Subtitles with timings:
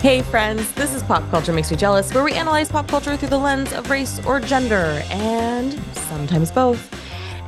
[0.00, 3.30] Hey, friends, this is Pop Culture Makes Me Jealous, where we analyze pop culture through
[3.30, 6.88] the lens of race or gender, and sometimes both.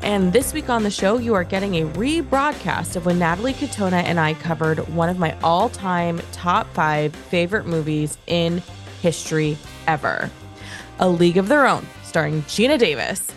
[0.03, 4.03] And this week on the show, you are getting a rebroadcast of when Natalie Katona
[4.03, 8.61] and I covered one of my all time top five favorite movies in
[9.01, 9.57] history
[9.87, 10.29] ever
[10.99, 13.31] A League of Their Own, starring Geena Davis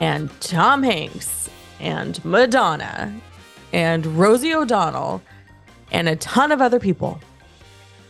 [0.00, 3.14] and Tom Hanks and Madonna
[3.74, 5.20] and Rosie O'Donnell
[5.92, 7.20] and a ton of other people.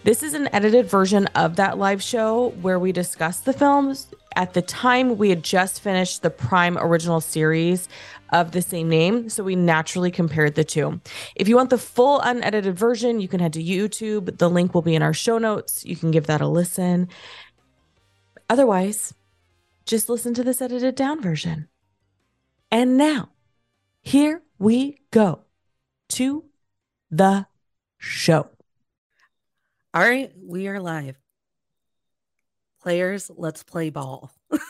[0.07, 4.07] This is an edited version of that live show where we discuss the films.
[4.37, 7.89] At the time, we had just finished the Prime original series
[8.33, 11.01] of the same name, so we naturally compared the two.
[11.35, 14.39] If you want the full unedited version, you can head to YouTube.
[14.39, 15.85] The link will be in our show notes.
[15.85, 17.09] You can give that a listen.
[18.49, 19.13] Otherwise,
[19.87, 21.67] just listen to this edited down version.
[22.71, 23.31] And now,
[24.03, 25.41] here we go
[26.11, 26.45] to
[27.11, 27.49] the
[27.99, 28.51] show.
[29.97, 31.17] All right, we are live.
[32.83, 34.31] Players, let's play ball.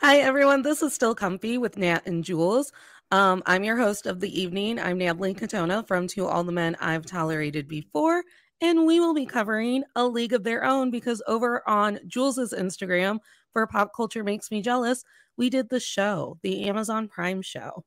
[0.00, 0.62] Hi, everyone.
[0.62, 2.70] This is Still Comfy with Nat and Jules.
[3.10, 4.78] Um, I'm your host of the evening.
[4.78, 8.22] I'm Natalie Katona from To All the Men I've Tolerated Before,
[8.60, 13.18] and we will be covering A League of Their Own because over on Jules's Instagram
[13.52, 15.02] for Pop Culture Makes Me Jealous,
[15.36, 17.84] we did the show, the Amazon Prime show.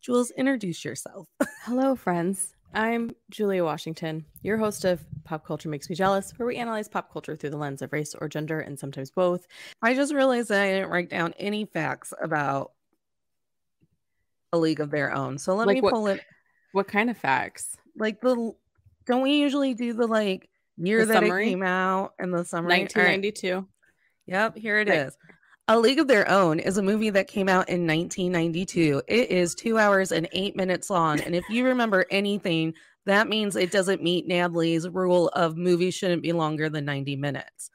[0.00, 1.28] Jules, introduce yourself.
[1.64, 2.54] Hello, friends.
[2.72, 7.12] I'm Julia Washington, your host of Pop Culture Makes Me Jealous, where we analyze pop
[7.12, 9.46] culture through the lens of race or gender and sometimes both.
[9.82, 12.72] I just realized that I didn't write down any facts about
[14.52, 15.36] a league of their own.
[15.38, 16.20] So let like me what, pull it.
[16.72, 17.76] What kind of facts?
[17.96, 18.52] Like the
[19.06, 21.46] don't we usually do the like year The that summary?
[21.46, 22.72] it came out and the summary?
[22.74, 22.96] All right.
[22.96, 23.66] 1992.
[24.26, 25.16] Yep, here it is.
[25.70, 29.02] A League of Their Own is a movie that came out in 1992.
[29.06, 31.20] It is two hours and eight minutes long.
[31.20, 32.74] And if you remember anything,
[33.06, 37.70] that means it doesn't meet Natalie's rule of movies shouldn't be longer than 90 minutes.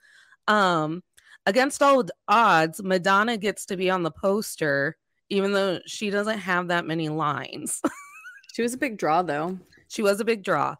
[0.45, 1.03] Um,
[1.45, 4.97] against all odds, Madonna gets to be on the poster,
[5.29, 7.81] even though she doesn't have that many lines.
[8.53, 9.59] She was a big draw, though.
[9.89, 10.75] She was a big draw.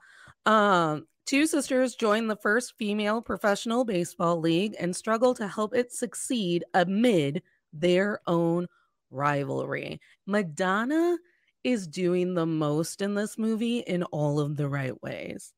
[0.46, 5.92] Um, two sisters join the first female professional baseball league and struggle to help it
[5.92, 7.42] succeed amid
[7.74, 8.68] their own
[9.12, 10.00] rivalry.
[10.26, 11.18] Madonna
[11.64, 15.54] is doing the most in this movie in all of the right ways.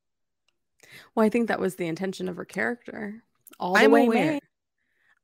[1.14, 3.22] Well, I think that was the intention of her character.
[3.60, 4.40] All the I'm way aware.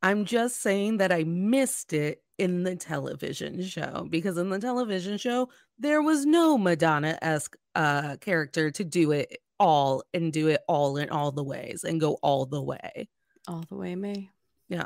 [0.01, 5.17] I'm just saying that I missed it in the television show because in the television
[5.17, 5.49] show
[5.79, 10.97] there was no Madonna esque uh, character to do it all and do it all
[10.97, 13.07] in all the ways and go all the way.
[13.47, 14.29] All the way May.
[14.67, 14.85] Yeah.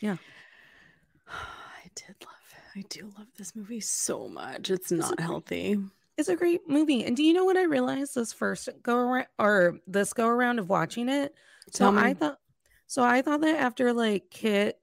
[0.00, 0.16] Yeah.
[1.28, 2.36] I did love
[2.76, 4.68] I do love this movie so much.
[4.68, 5.78] It's not healthy.
[6.18, 7.04] It's a great movie.
[7.04, 10.58] And do you know what I realized this first go around or this go around
[10.58, 11.34] of watching it?
[11.72, 12.02] So me.
[12.02, 12.38] I thought
[12.86, 14.78] so I thought that after like Kit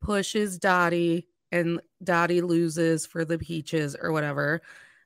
[0.00, 4.60] pushes Dottie and Dottie loses for the peaches or whatever,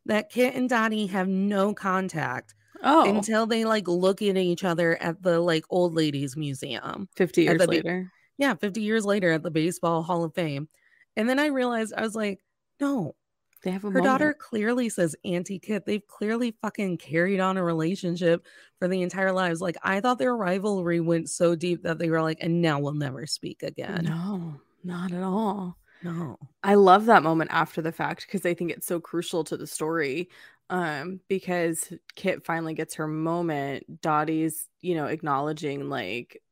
[0.09, 5.01] that Kit and Dottie have no contact Oh, until they like look at each other
[5.03, 7.09] at the like old ladies museum.
[7.17, 8.11] 50 years later.
[8.37, 10.69] Yeah, 50 years later at the Baseball Hall of Fame.
[11.17, 12.39] And then I realized I was like,
[12.81, 13.17] no,
[13.65, 14.05] They have a her moment.
[14.05, 15.87] daughter clearly says Auntie Kit.
[15.87, 18.47] They've clearly fucking carried on a relationship
[18.79, 19.61] for the entire lives.
[19.61, 22.93] Like I thought their rivalry went so deep that they were like, and now we'll
[22.93, 24.05] never speak again.
[24.05, 25.78] No, not at all.
[26.03, 26.39] No.
[26.63, 29.67] I love that moment after the fact because I think it's so crucial to the
[29.67, 30.29] story.
[30.71, 34.01] Um, because Kit finally gets her moment.
[34.03, 36.43] Dottie's, you know, acknowledging like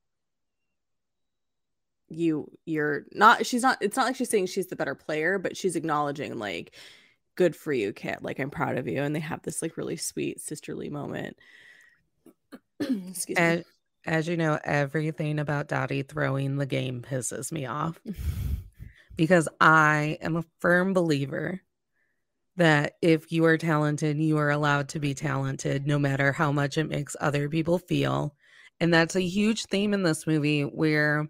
[2.08, 5.56] you you're not she's not it's not like she's saying she's the better player, but
[5.56, 6.74] she's acknowledging like
[7.36, 8.22] good for you, Kit.
[8.22, 9.02] Like I'm proud of you.
[9.02, 11.36] And they have this like really sweet sisterly moment.
[12.80, 13.42] Excuse me.
[13.42, 13.64] As,
[14.06, 18.00] as you know, everything about Dottie throwing the game pisses me off
[19.16, 21.62] because I am a firm believer
[22.56, 26.78] that if you are talented, you are allowed to be talented no matter how much
[26.78, 28.34] it makes other people feel.
[28.80, 31.28] And that's a huge theme in this movie where,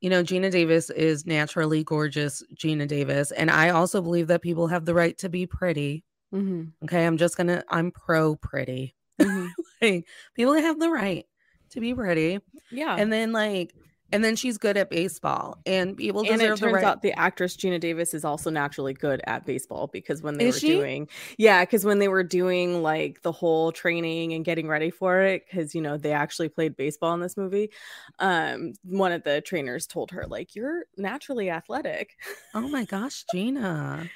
[0.00, 3.32] you know, Geena Davis is naturally gorgeous, Geena Davis.
[3.32, 6.04] And I also believe that people have the right to be pretty.
[6.32, 7.04] Mhm, Okay.
[7.06, 8.94] I'm just going to, I'm pro pretty.
[9.20, 9.50] mhm.
[9.82, 11.26] like, people have the right
[11.70, 12.38] to be pretty.
[12.70, 12.96] Yeah.
[12.96, 13.74] And then, like,
[14.12, 16.84] and then she's good at baseball, and people and it turns the right.
[16.84, 20.56] out the actress Geena Davis is also naturally good at baseball because when they Is
[20.56, 20.68] were she?
[20.68, 25.20] doing yeah because when they were doing like the whole training and getting ready for
[25.20, 27.70] it because you know they actually played baseball in this movie
[28.18, 32.16] um one of the trainers told her like you're naturally athletic
[32.54, 34.08] oh my gosh, Geena!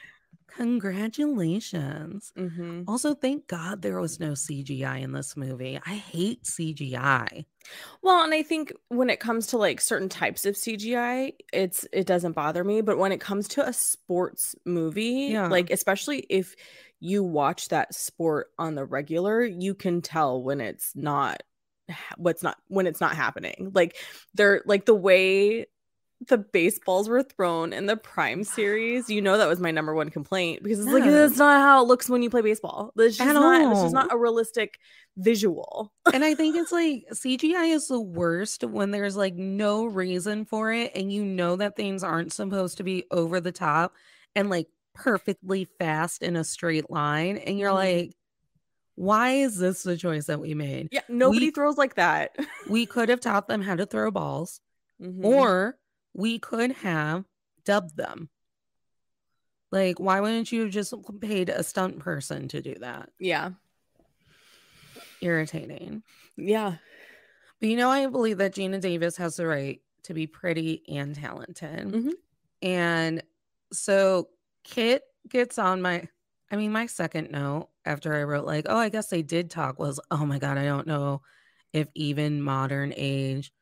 [0.56, 2.32] Congratulations.
[2.36, 2.82] Mm-hmm.
[2.88, 5.78] Also, thank God there was no CGI in this movie.
[5.84, 7.44] I hate CGI.
[8.02, 12.06] Well, and I think when it comes to like certain types of CGI, it's it
[12.06, 15.48] doesn't bother me, but when it comes to a sports movie, Yeah.
[15.48, 16.54] like especially if
[17.00, 21.42] you watch that sport on the regular, you can tell when it's not
[22.16, 23.70] what's not when it's not happening.
[23.74, 23.96] Like
[24.34, 25.66] they're like the way
[26.28, 30.08] the baseballs were thrown in the prime series, you know that was my number one
[30.10, 32.92] complaint because it's like that's not how it looks when you play baseball.
[32.96, 34.78] This is not this is not a realistic
[35.16, 35.92] visual.
[36.14, 40.72] and I think it's like CGI is the worst when there's like no reason for
[40.72, 43.92] it and you know that things aren't supposed to be over the top
[44.34, 47.74] and like perfectly fast in a straight line and you're Mhm.
[47.74, 48.16] like
[48.94, 50.88] why is this the choice that we made?
[50.92, 52.36] Yeah, nobody We- throws like that.
[52.68, 54.60] We could have taught them how to throw balls
[55.00, 55.24] Mhm.
[55.24, 55.78] or
[56.14, 57.24] we could have
[57.64, 58.28] dubbed them.
[59.70, 63.08] Like why wouldn't you have just paid a stunt person to do that?
[63.18, 63.50] yeah,
[65.20, 66.02] Irritating.
[66.36, 66.76] yeah,
[67.60, 71.14] But you know, I believe that Geena Davis has the right to be pretty and
[71.14, 71.86] talented.
[71.92, 72.12] Mhm.
[72.60, 73.22] And
[73.72, 74.28] so
[74.64, 76.08] Kit gets on my,
[76.50, 79.78] I mean, my second note after I wrote, like, oh, I guess they did talk
[79.78, 81.22] was, oh my God, I don't know
[81.72, 83.52] if even modern age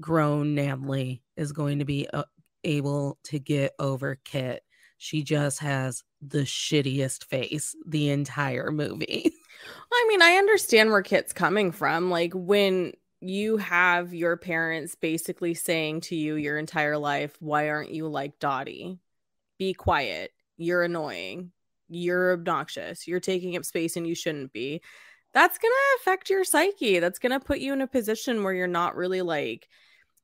[0.00, 2.24] grown Natalie is going to be uh,
[2.64, 4.62] able to get over Kit.
[4.98, 9.32] She just has the shittiest face the entire movie.
[9.92, 12.10] I mean, I understand where Kit's coming from.
[12.10, 17.90] Like when you have your parents basically saying to you your entire life, "Why aren't
[17.90, 18.98] you like Dottie?
[19.58, 20.32] Be quiet.
[20.58, 21.52] You're annoying.
[21.88, 23.08] You're obnoxious.
[23.08, 24.82] You're taking up space and you shouldn't be."
[25.32, 26.98] That's going to affect your psyche.
[26.98, 29.68] That's going to put you in a position where you're not really like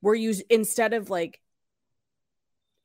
[0.06, 1.40] where you instead of like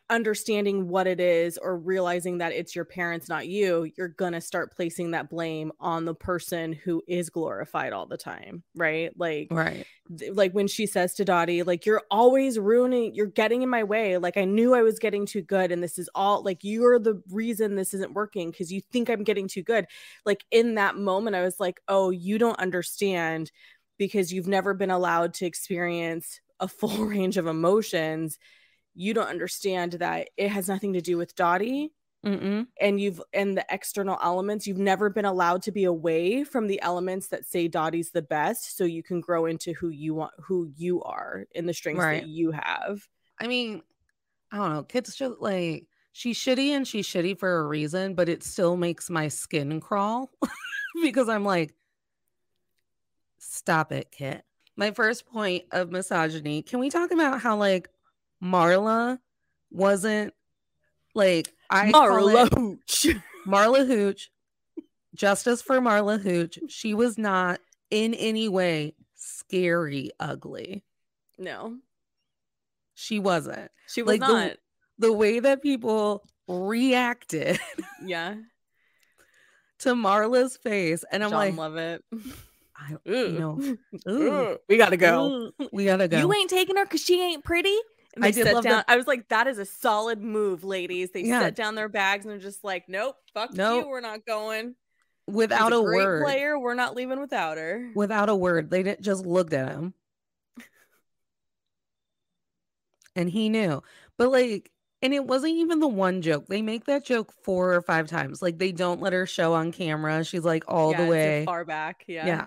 [0.10, 4.42] understanding what it is or realizing that it's your parents not you you're going to
[4.42, 9.12] start placing that blame on the person who is glorified all the time right?
[9.20, 9.86] Like right.
[10.18, 13.84] th- like when she says to Dottie like you're always ruining you're getting in my
[13.84, 14.18] way.
[14.18, 17.22] Like I knew I was getting too good and this is all like you're the
[17.30, 19.86] reason this isn't working cuz you think I'm getting too good.
[20.26, 23.52] Like in that moment I was like oh you don't understand
[24.00, 28.40] because you've never been allowed to experience a full range of emotions
[28.94, 31.92] you don't understand that it has nothing to do with Dottie
[32.26, 32.68] Mm-mm.
[32.80, 36.80] and you've and the external elements you've never been allowed to be away from the
[36.82, 40.72] elements that say Dottie's the best so you can grow into who you want who
[40.78, 42.22] you are in the strengths Right.
[42.22, 43.08] that you have
[43.40, 43.82] I mean,
[44.52, 44.84] I don't know.
[44.84, 49.10] Kids just like she's shitty and she's shitty for a reason, but it still makes
[49.10, 50.30] my skin crawl
[51.02, 51.74] because I'm like,
[53.40, 54.44] stop it, Kit.
[54.82, 56.64] My first point of misogyny.
[56.64, 57.88] Can we talk about how like
[58.44, 59.20] Marla
[59.70, 60.34] wasn't
[61.14, 63.16] like I Marla it Hooch.
[63.48, 64.32] Marla Hooch,
[65.14, 66.58] justice for Marla Hooch.
[66.68, 67.60] She was not
[67.92, 70.84] in any way scary ugly.
[71.38, 71.78] no
[72.96, 73.70] She wasn't.
[73.88, 74.58] she was Like the- not
[74.98, 77.60] the way that people reacted
[78.04, 78.34] yeah
[79.80, 82.04] to Marla's face, and I'm John like, Lovett
[82.82, 83.40] I, you mm.
[83.40, 83.60] know,
[84.12, 86.18] ooh, mm, we gotta go ooh, we gotta go.
[86.18, 87.76] you ain't taking her because she ain't pretty
[88.16, 88.78] and I they did sit love down.
[88.78, 91.12] that- I was like, that is a solid move, ladies.
[91.12, 91.42] They Yeah.
[91.42, 93.86] set down their bags and they're just like, nope, fuck Nope.
[93.86, 93.90] you.
[93.90, 94.76] We're not going.
[95.30, 96.24] She's without a, great word.
[96.26, 96.60] player.
[96.60, 97.92] We're not leaving without her.
[97.96, 99.94] Without a word, they didn't just looked at him,
[103.16, 103.82] and he knew.
[104.18, 104.72] But like,
[105.02, 106.48] and it wasn't even the one joke.
[106.48, 108.42] They make that joke four or five times.
[108.42, 110.26] Like they don't let her show on camera.
[110.26, 112.04] She's like all Yeah, the way, far back.
[112.08, 112.28] Yeah.
[112.28, 112.46] yeah,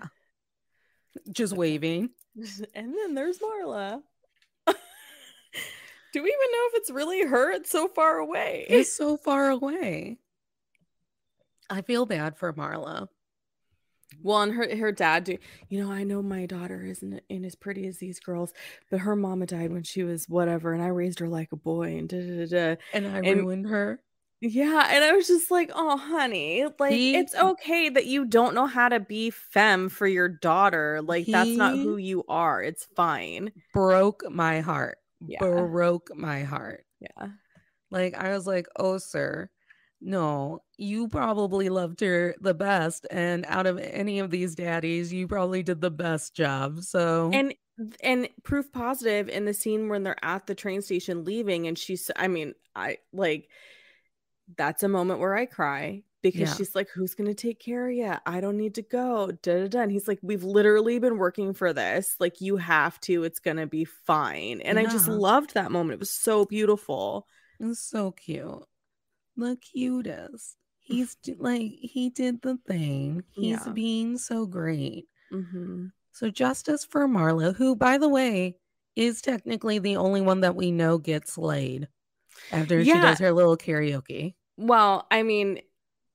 [1.31, 2.09] just waving.
[2.73, 4.01] and then there's Marla.
[6.13, 7.51] Do we even know if it's really her?
[7.51, 8.65] It's so far away.
[8.69, 10.17] It's so far away.
[11.69, 13.07] I feel bad for Marla.
[14.21, 17.55] Well, and her her dad do you know, I know my daughter isn't ain't as
[17.55, 18.53] pretty as these girls,
[18.89, 21.97] but her mama died when she was whatever, and I raised her like a boy
[21.97, 22.75] and da da da.
[22.75, 22.81] da.
[22.93, 23.99] and I And- ruined her.
[24.41, 28.53] Yeah, and I was just like, oh honey, like He- it's okay that you don't
[28.53, 31.01] know how to be femme for your daughter.
[31.01, 32.61] Like that's not who you are.
[32.61, 33.53] It's fine.
[33.73, 34.97] Broke my heart.
[35.19, 35.39] Yeah.
[35.39, 36.85] Broke my heart.
[36.99, 37.29] Yeah.
[37.91, 39.49] Like I was like, "Oh, sir,
[40.01, 45.27] no, you probably loved her the best, and out of any of these daddies, you
[45.27, 47.55] probably did the best job." So and
[48.01, 52.09] and proof positive in the scene when they're at the train station leaving and she's
[52.15, 53.49] i mean i like
[54.57, 56.53] that's a moment where i cry because Yeah.
[56.55, 59.67] she's like who's gonna take care of you i don't need to go da, da,
[59.67, 59.79] da.
[59.81, 63.67] and he's like we've literally been working for this like you have to it's gonna
[63.67, 67.27] be fine and i just loved that moment it was so beautiful
[67.59, 68.63] it was so cute.
[69.37, 70.57] the cutest.
[70.79, 73.23] He's like he did the thing.
[73.31, 73.71] He's Yeah.
[73.73, 75.07] being so great.
[75.33, 75.85] Mm-hmm.
[76.11, 78.57] So justice for Marla, who by the way
[78.95, 81.87] is technically the only one that we know gets laid
[82.51, 84.35] after she does her little karaoke.
[84.57, 85.61] Well, I mean,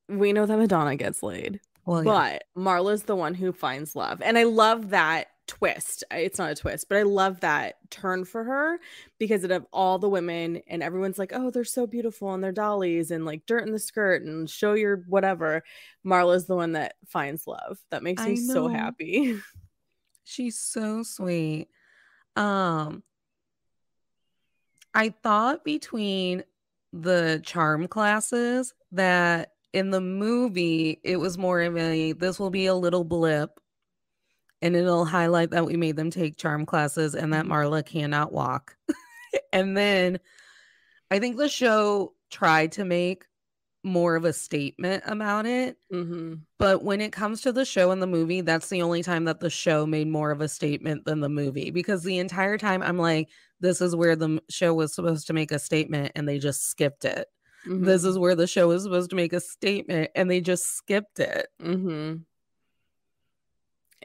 [0.08, 2.38] we know that Madonna gets laid, Well, yeah.
[2.54, 4.20] but Marla's the one who finds love.
[4.22, 6.04] And I love that twist.
[6.10, 8.78] It's not a twist, but I love that turn for her
[9.18, 13.10] because of all the women and everyone's like, oh, they're so beautiful and they're dollies
[13.10, 15.62] and like dirt in the skirt and show your whatever.
[16.06, 17.78] Marla's the one that finds love.
[17.90, 19.38] That makes me so happy.
[20.24, 21.68] She's so sweet.
[22.36, 23.02] Um
[24.94, 26.44] I thought between
[26.92, 32.66] the charm classes that in the movie it was more of a this will be
[32.66, 33.60] a little blip
[34.62, 37.50] and it'll highlight that we made them take charm classes and that Mhm.
[37.50, 38.76] Marla cannot walk.
[39.52, 40.20] and then
[41.10, 43.26] I think the show tried to make
[43.84, 45.78] more of a statement about it.
[45.90, 49.24] hmm But when it comes to the show and the movie, that's the only time
[49.24, 51.70] that the show made more of a statement than the movie.
[51.70, 53.28] Because the entire time I'm like,
[53.60, 57.04] this is where the show was supposed to make a statement and they just skipped
[57.04, 57.26] it.
[57.66, 61.18] This is where the show was supposed to make a statement and they just skipped
[61.20, 61.46] it.
[61.60, 62.14] hmm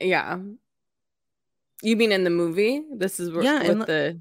[0.02, 0.40] Yeah.
[1.82, 2.82] You mean in the movie?
[2.94, 4.20] This is where, Yeah, in the- the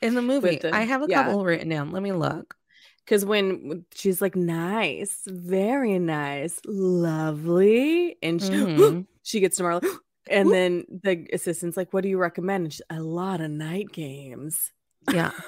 [0.00, 1.22] In the movie, the- I have a yeah.
[1.24, 1.92] couple written down.
[1.92, 2.56] Let me look.
[3.04, 9.06] because when she's like nice, very nice, lovely, and she, Mhm.
[9.24, 9.98] she gets to Marla,
[10.30, 10.52] and Whoop.
[10.54, 14.70] then the assistant's like, "What do you recommend?" And she's, a lot of night games.
[15.12, 15.32] Yeah.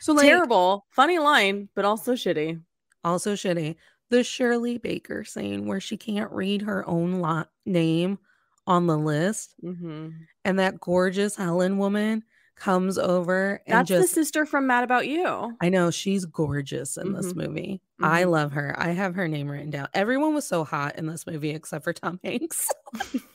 [0.00, 2.60] So like Terrible, funny line, but also shitty.
[3.04, 3.76] also shitty.
[4.10, 8.18] The Shirley Baker scene where she can't read her own lo- name
[8.66, 10.10] on the list, hmm
[10.44, 12.22] and that gorgeous Helen woman
[12.54, 15.56] comes over and That's just the sister from Mad About You.
[15.62, 17.36] I know she's gorgeous in this Mhm.
[17.48, 17.80] movie.
[17.98, 18.30] I Mhm.
[18.30, 18.74] love her.
[18.78, 19.88] I have her name written down.
[19.94, 22.68] Everyone was so hot in this movie except for Tom Hanks.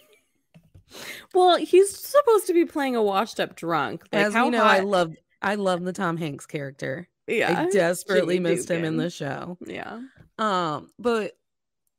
[1.34, 4.04] Well, he's supposed to be playing a washed-up drunk.
[4.12, 7.08] Like, As we know, I love I love the Tom Hanks character.
[7.28, 9.58] Yeah, I desperately Jimmy missed him in the show.
[9.66, 10.02] Yeah.
[10.40, 11.34] Um, but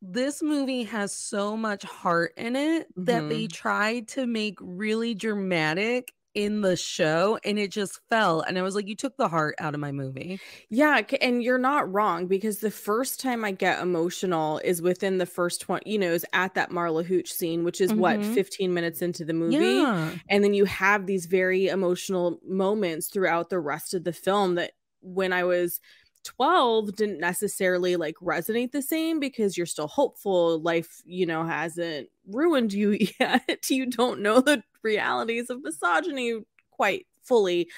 [0.01, 3.53] this movie has so much heart in it that they Mhm.
[3.53, 8.77] tried to make really dramatic in the show and it just fell and I was
[8.77, 10.41] like you took the heart out of my movie.
[10.71, 15.27] Yeah, and you're not wrong because the first time I get emotional is within the
[15.27, 18.35] first 20, you know, is at that Marla Hooch scene, which is what Mhm.
[18.35, 19.57] 15 minutes into the movie.
[19.57, 20.15] Yeah.
[20.29, 24.75] And then you have these very emotional moments throughout the rest of the film that
[25.03, 25.81] when I was
[26.29, 32.09] 12 didn't necessarily like resonate the same because you're still hopeful life you know hasn't
[32.27, 33.71] ruined you yet.
[33.71, 37.71] You don't know the realities of misogyny quite fully.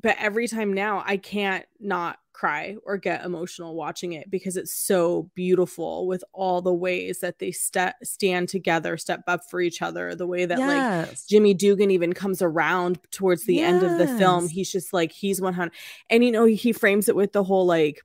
[0.00, 4.74] But every time now I can't not cry or get emotional watching it because it's
[4.74, 9.80] so beautiful with all the ways that they step stand together, step up for each
[9.80, 11.14] other, the way that like.
[11.28, 14.48] Jimmy Dugan even comes around towards the end of the film.
[14.48, 15.72] He's just like he's 100
[16.10, 18.02] and you know he frames it with the whole like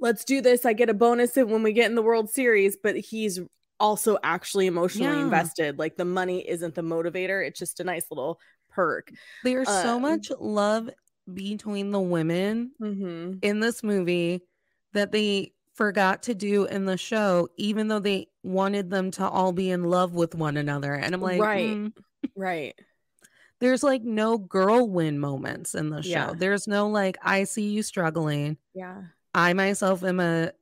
[0.00, 2.96] let's do this, I get a bonus when we get in the World Series, but
[2.96, 3.40] he's
[3.80, 5.24] also actually emotionally Yeah.
[5.24, 5.78] invested.
[5.78, 9.10] Like the money isn't the motivator, it's just a nice little perk.
[9.42, 10.90] There's so um, much love
[11.32, 13.38] between the women Mhm.
[13.42, 14.42] in this movie
[14.92, 19.52] that they forgot to do in the show, even though they wanted them to all
[19.52, 20.94] be in love with one another.
[20.94, 21.70] And I'm like, Right.
[21.70, 21.92] "Mm."
[22.36, 22.74] Right.
[23.60, 26.10] there's like no girl win moments in the show.
[26.10, 26.32] Yeah.
[26.36, 28.58] There's no like, I see you struggling.
[28.74, 29.04] Yeah.
[29.34, 30.52] I myself am a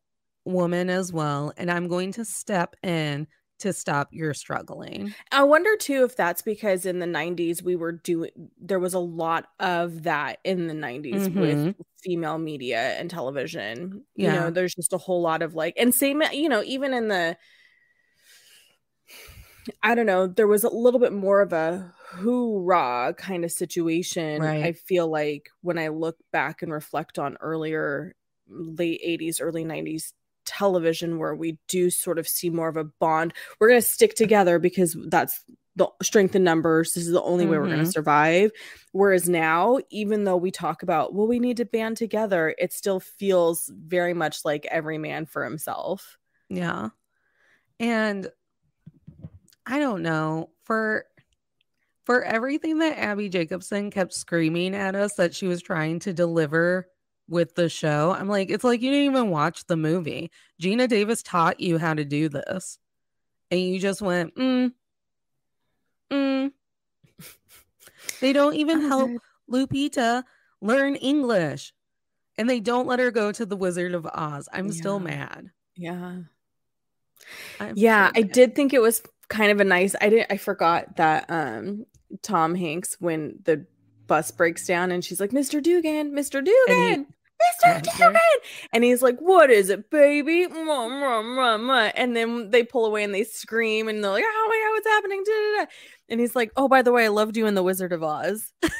[0.44, 3.26] woman as well, and I'm going to step in
[3.62, 5.16] to stop your struggling.
[5.30, 8.98] I wonder too if that's because in the 90s we were doing there was a
[8.98, 11.74] lot of that in the 90s with Mhm.
[12.02, 14.04] female media and television.
[14.14, 17.08] You know, there's just a whole lot of like and same you know, even in
[17.08, 17.36] the
[19.82, 24.52] I don't know, there was a little bit more of a hoorah kind of situation.
[24.60, 28.14] I feel like when I look back and reflect on earlier
[28.48, 30.12] late 80s, early 90s
[30.56, 33.32] television where we do sort of see more of a bond.
[33.58, 35.42] We're going to stick together because that's
[35.76, 36.92] the strength in numbers.
[36.92, 37.90] This is the only way we're going to mm-hmm.
[37.90, 38.50] survive.
[38.92, 43.00] Whereas now, even though we talk about, well, we need to band together, it still
[43.00, 46.18] feels very much like every man for himself.
[46.48, 46.90] Yeah.
[47.80, 48.28] And
[49.64, 51.06] I don't know, for
[52.04, 56.88] for everything that Abbi Jacobson kept screaming at us that she was trying to deliver
[57.28, 60.30] with the show, I'm like, it's like you didn't even watch the movie.
[60.60, 62.78] Geena Davis taught you how to do this.
[63.50, 64.72] And you just went, mm,
[66.10, 66.52] mm.
[68.20, 69.10] They don't even help
[69.50, 70.24] Lupita
[70.60, 71.72] learn English.
[72.38, 74.48] And they don't let her go to the Wizard of Oz.
[74.52, 74.72] I'm yeah.
[74.72, 75.50] still mad.
[75.76, 76.18] Yeah.
[77.60, 80.96] I'm yeah, I did think it was kind of a nice I didn't I forgot
[80.96, 81.86] that um
[82.22, 83.66] Tom Hanks when the
[84.06, 85.62] bus breaks down and she's like, Mr.
[85.62, 86.44] Dugan, Mr.
[86.44, 87.06] Dugan.
[87.64, 87.82] Mr.
[87.82, 88.20] Dugan.
[88.72, 90.44] And he's like, What is it, baby?
[90.44, 94.86] And then they pull away and they scream and they're like, Oh my God, what's
[94.86, 95.24] happening?
[96.08, 98.52] And he's like, Oh, by the way, I loved you in The Wizard of Oz.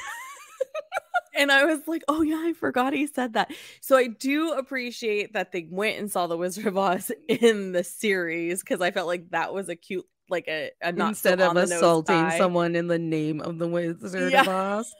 [1.34, 3.50] and I was like, oh yeah, I forgot he said that.
[3.80, 7.84] So I do appreciate that they went and saw the Wizard of Oz in the
[7.84, 11.50] series because I felt like that was a cute, like a, a not instead so
[11.50, 14.42] of assaulting someone in the name of the Wizard yeah.
[14.42, 14.94] of Oz.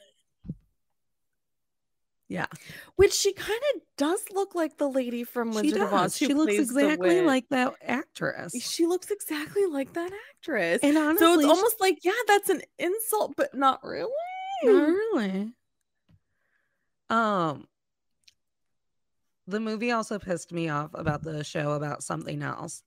[2.29, 2.47] Yeah,
[2.97, 6.17] which she kind of does look like the lady from Wizard of Oz.
[6.17, 8.55] She looks exactly like that actress.
[8.63, 10.81] She looks exactly like that actress.
[10.83, 14.11] And honestly, so it's almost like, yeah, that's an insult, but not really.
[14.65, 15.53] Not really.
[17.11, 17.67] Um,
[19.47, 22.83] the movie also pissed me off about the show about something else.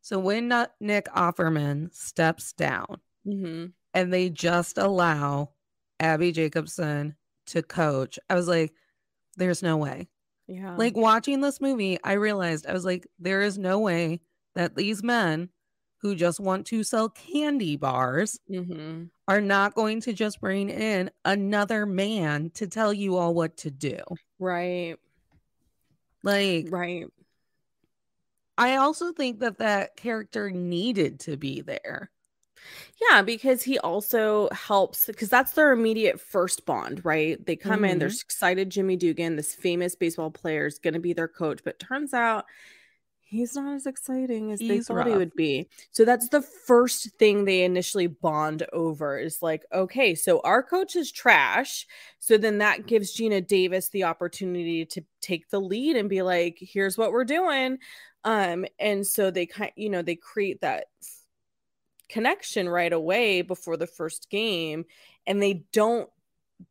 [0.00, 0.48] So when
[0.80, 3.66] Nick Offerman steps down mm-hmm.
[3.92, 5.50] and they just allow
[6.00, 7.16] Abbi Jacobson
[7.48, 8.72] to coach, I was like,
[9.36, 10.08] there's no way.
[10.46, 10.74] Yeah.
[10.76, 14.20] Like watching this movie, I realized I was like, there is no way
[14.54, 15.50] that these men
[16.00, 19.04] who just want to sell candy bars mm-hmm.
[19.26, 23.70] are not going to just bring in another man to tell you all what to
[23.70, 23.98] do.
[24.38, 24.96] Right.
[26.22, 27.06] Like, right.
[28.56, 32.10] I also think that that character needed to be there.
[33.10, 37.44] Yeah, because he also helps because that's their immediate first bond, right?
[37.44, 37.84] They come mm-hmm.
[37.84, 38.26] in, they're mm-hmm.
[38.26, 38.70] excited.
[38.70, 42.44] Jimmy Dugan, this famous baseball player, is going to be their coach, but turns out
[43.28, 45.08] he's not as exciting as he's they thought rough.
[45.08, 45.68] he would be.
[45.90, 50.96] So that's the first thing they initially bond over is like, okay, so our coach
[50.96, 51.86] is trash.
[52.20, 56.56] So then that gives Geena Davis the opportunity to take the lead and be like,
[56.58, 57.78] here's what we're doing.
[58.24, 60.86] Um, and so they kind you know, they create that
[62.08, 64.84] connection right away before the first game
[65.26, 66.08] and they don't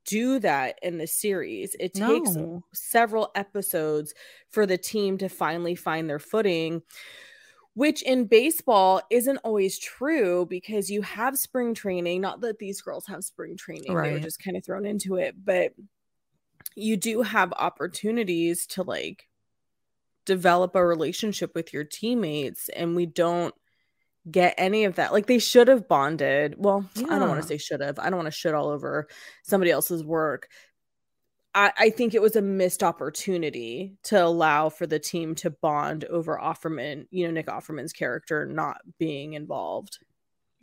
[0.05, 1.75] do that in the series.
[1.79, 2.63] It takes no.
[2.73, 4.13] several episodes
[4.49, 6.81] for the team to finally find their footing,
[7.73, 12.21] which in baseball isn't always true because you have spring training.
[12.21, 14.09] Not that these girls have spring training, right.
[14.09, 15.73] they were just kind of thrown into it, but
[16.75, 19.27] you do have opportunities to like
[20.25, 23.55] develop a relationship with your teammates, and we don't
[24.29, 25.11] get any of that.
[25.11, 26.55] Like they should have bonded.
[26.57, 27.07] Well, yeah.
[27.09, 27.99] I don't want to say should have.
[27.99, 29.07] I don't want to shit all over
[29.43, 30.49] somebody else's work.
[31.55, 36.05] I, I think it was a missed opportunity to allow for the team to bond
[36.05, 39.99] over Offerman, you know, Nick Offerman's character not being involved.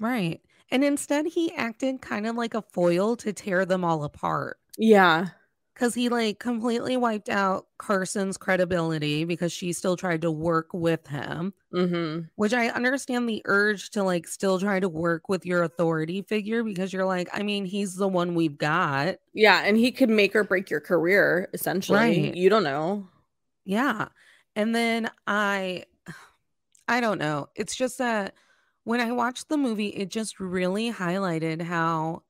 [0.00, 0.40] Right.
[0.70, 4.58] And instead he acted kind of like a foil to tear them all apart.
[4.78, 5.28] Yeah
[5.74, 11.06] because he like completely wiped out Carson's credibility because she still tried to work with
[11.08, 11.52] him.
[11.72, 12.26] Mm-hmm.
[12.36, 16.62] Which I understand the urge to like still try to work with your authority figure
[16.62, 19.16] because you're like, I mean, he's the one we've got.
[19.32, 21.98] Yeah, and he could make or break your career essentially.
[21.98, 22.34] Right.
[22.34, 23.08] You don't know.
[23.64, 24.08] Yeah.
[24.54, 25.84] And then I
[26.88, 27.48] I don't know.
[27.56, 28.34] It's just that
[28.84, 32.22] when I watched the movie, it just really highlighted how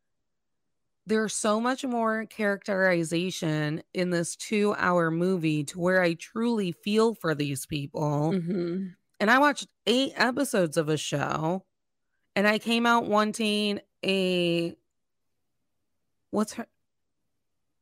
[1.06, 7.14] there's so much more characterization in this two hour movie to where I truly feel
[7.14, 8.32] for these people.
[8.32, 8.86] Mm-hmm.
[9.20, 11.64] And I watched eight episodes of a show
[12.36, 14.76] and I came out wanting a
[16.30, 16.66] what's her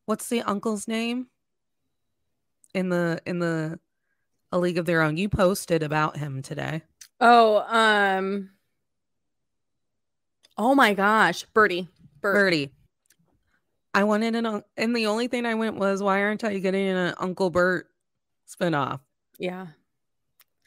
[0.06, 1.28] what's the uncle's name
[2.74, 3.78] in the in the
[4.50, 6.82] a league of their own you posted about him today
[7.20, 8.50] oh um
[10.58, 11.88] oh my gosh birdie
[12.20, 12.34] Bert.
[12.34, 12.70] birdie
[13.94, 17.14] I wanted an and the only thing I went was why aren't I getting an
[17.18, 17.88] Uncle Bert
[18.48, 19.00] spinoff?
[19.38, 19.68] Yeah.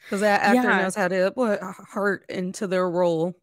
[0.04, 0.82] Because that actor yeah.
[0.82, 3.36] knows how to put heart into their role.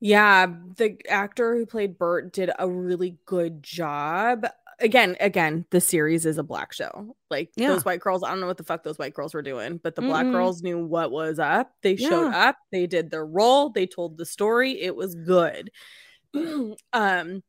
[0.00, 4.46] Yeah, the actor who played Bert did a really good job.
[4.80, 7.16] Again, again, the series is a black show.
[7.30, 7.68] Like yeah.
[7.68, 9.94] those white girls, I don't know what the fuck those white girls were doing, but
[9.94, 11.72] the black mm girls knew what was up.
[11.82, 12.08] They yeah.
[12.08, 14.80] showed up, they did their role, they told the story.
[14.80, 15.70] It was good.
[16.92, 17.42] um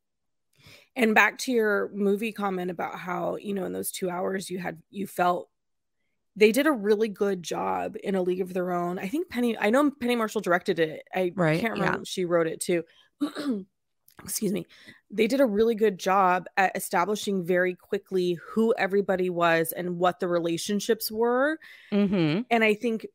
[0.95, 4.59] and back to your movie comment about how you know in those two hours you
[4.59, 5.49] had you felt
[6.35, 8.97] they did a really good job in a league of their own.
[8.97, 11.07] I think penny i know penny marshall directed it.
[11.13, 12.03] I right, can't remember yeah.
[12.05, 12.83] she wrote it too.
[14.23, 14.65] Excuse me.
[15.09, 20.19] They did a really good job at establishing very quickly who everybody was and what
[20.19, 21.59] the relationships were.
[21.91, 22.41] Mm-hmm.
[22.49, 23.05] and i think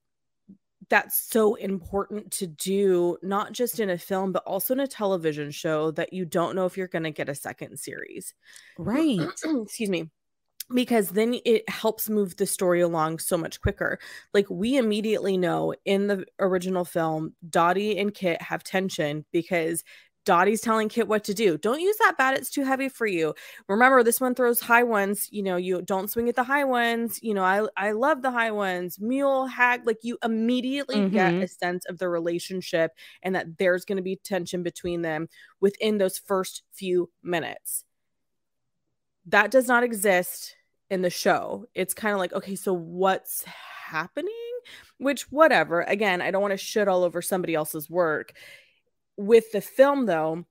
[0.91, 5.51] that's so important to do not just in a film but also in a television
[5.51, 8.35] show that you don't know if you're going to get a second series
[8.79, 10.11] right excuse me
[10.75, 13.99] because then it helps move the story along so much quicker.
[14.35, 19.83] Like we immediately know in the original film, Dottie and Kit have tension because
[20.29, 21.57] Dottie's telling Kit what to do.
[21.57, 23.35] Don't use that bat, it's too heavy for you.
[23.67, 25.27] Remember, this one throws high ones.
[25.33, 27.19] You know, you don't swing at the high ones.
[27.23, 29.01] You know, I I love the high ones.
[29.01, 31.15] Mule hag, like you immediately mm-hmm.
[31.15, 35.97] get a sense of the relationship and that there's gonna be tension between them within
[35.97, 37.85] those first few minutes.
[39.25, 40.57] That does not exist
[40.91, 41.65] in the show.
[41.75, 44.35] It's kind of like, okay, so what's happening?
[44.99, 45.81] Which, whatever.
[45.81, 48.35] Again, I don't want to shit all over somebody else's work.
[49.19, 50.47] With the film, though,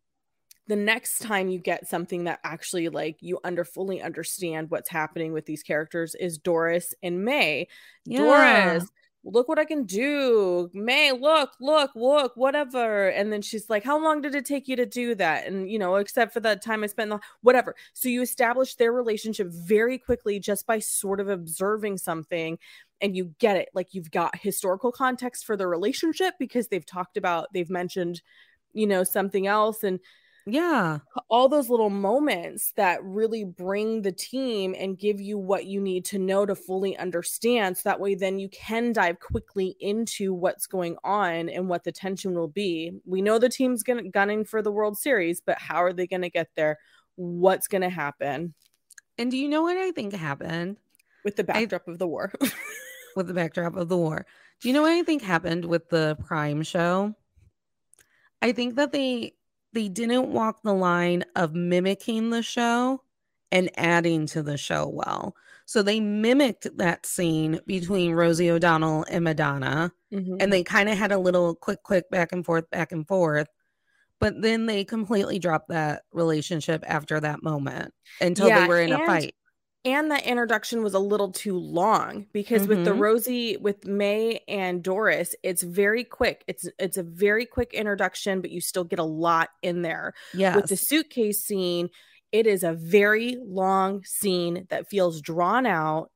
[0.67, 5.33] the next time you get something that actually like you under fully understand what's happening
[5.33, 7.67] with these characters is Doris and May.
[8.05, 8.19] Yeah.
[8.19, 8.91] Doris
[9.27, 10.69] look what I can do.
[10.73, 13.09] May, look, look, look, whatever.
[13.09, 15.45] And then she's like, How long did it take you to do that?
[15.47, 17.75] And, you know, except for the time I spent, the, whatever.
[17.93, 22.57] So you establish their relationship very quickly just by sort of observing something
[23.01, 23.69] and you get it.
[23.73, 28.21] Like you've got historical context for the relationship because they've talked about, they've mentioned,
[28.73, 29.83] you know, something else.
[29.83, 29.99] And,
[30.49, 30.99] yeah.
[31.29, 36.05] All those little moments that really bring the team and give you what you need
[36.05, 37.77] to know to fully understand.
[37.77, 41.91] So that way, then you can dive quickly into what's going on and what the
[41.91, 42.93] tension will be.
[43.05, 46.29] We know the team's gonna gunning for the World Series, but how are they gonna
[46.29, 46.79] get there?
[47.15, 48.53] What's gonna happen?
[49.17, 50.77] And do you know what I think happened?
[51.25, 52.31] With the backdrop I, of the war.
[53.17, 54.25] with the backdrop of the war.
[54.61, 57.15] Do you know what I think happened with the Prime show?
[58.41, 59.33] I think that they
[59.73, 63.01] they didn't walk the line of mimicking the show
[63.51, 65.35] and adding to the show well.
[65.65, 70.37] So they mimicked that scene between Rosie O'Donnell and Madonna, mm-hmm.
[70.39, 73.47] and they kind of had a little quick, quick back and forth, back and forth.
[74.19, 78.93] But then they completely dropped that relationship after that moment until yeah, they were in
[78.93, 79.35] a fight
[79.87, 82.69] and that introduction was a little too long because mm-hmm.
[82.69, 82.99] with the mm-hmm.
[82.99, 88.51] Rosie with May and Doris it's very quick it's it's a very quick introduction but
[88.51, 91.89] you still get a lot in there yeah with the suitcase scene
[92.33, 96.11] it is a very long scene that feels drawn out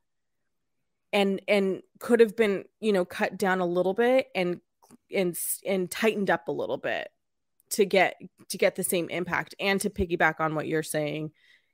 [1.13, 4.59] and and could have been you know cut down a little bit and
[5.15, 7.07] and and tightened up a little bit
[7.69, 8.17] to get
[8.49, 11.31] to get the same impact and to piggyback on what you're saying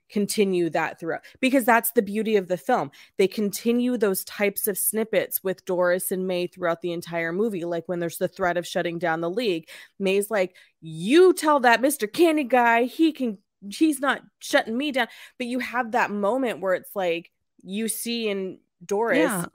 [0.08, 2.90] continue that throughout because that's the beauty of the film.
[3.16, 7.64] They continue those types of snippets with Doris and May throughout the entire movie.
[7.64, 9.68] Like when there's the threat of shutting down the league,
[9.98, 12.10] May's like, You tell that Mr.
[12.10, 13.38] Candy guy he can,
[13.70, 15.08] he's not shutting me down.
[15.38, 17.30] But you have that moment where it's like,
[17.62, 19.46] you see in Doris yeah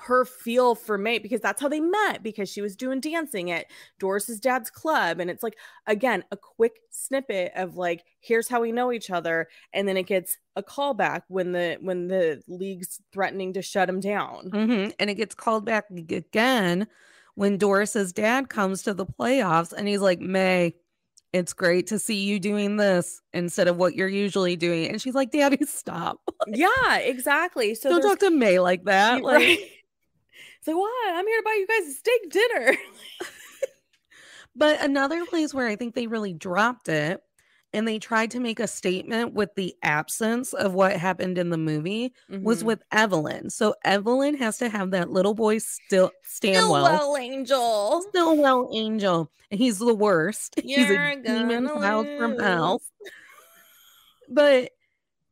[0.00, 3.66] her feel for May because that's how they met because she was doing dancing at
[3.98, 5.20] Doris's dad's club.
[5.20, 5.56] And it's like,
[5.86, 9.48] again, a quick snippet of like, here's how we know each other.
[9.72, 14.00] And then it gets a callback when the when the league's threatening to shut him
[14.00, 14.50] down.
[14.50, 14.90] Mm-hmm.
[14.98, 16.86] And it gets called back again
[17.34, 20.74] when Doris's dad comes to the playoffs and he's like, May,
[21.32, 24.88] it's great to see you doing this instead of what you're usually doing.
[24.88, 26.20] And she's like, Daddy, stop.
[26.48, 27.74] yeah, exactly.
[27.74, 29.22] So don't talk to May like that.
[29.22, 29.58] Like, right?
[30.58, 31.14] It's like, what?
[31.14, 32.76] I'm here to buy you guys a steak dinner.
[34.56, 37.22] but another place where I think they really dropped it
[37.72, 41.58] and they tried to make a statement with the absence of what happened in the
[41.58, 42.42] movie mm-hmm.
[42.42, 43.50] was with Evelyn.
[43.50, 46.86] So Evelyn has to have that little boy still Stanwell.
[46.86, 48.02] Stillwell Angel.
[48.08, 49.30] Stillwell Angel.
[49.50, 50.60] And he's the worst.
[50.64, 52.80] You're he's a demon child from hell.
[54.28, 54.70] but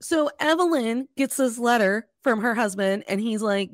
[0.02, 3.70] so Evelyn gets this letter from her husband and he's like,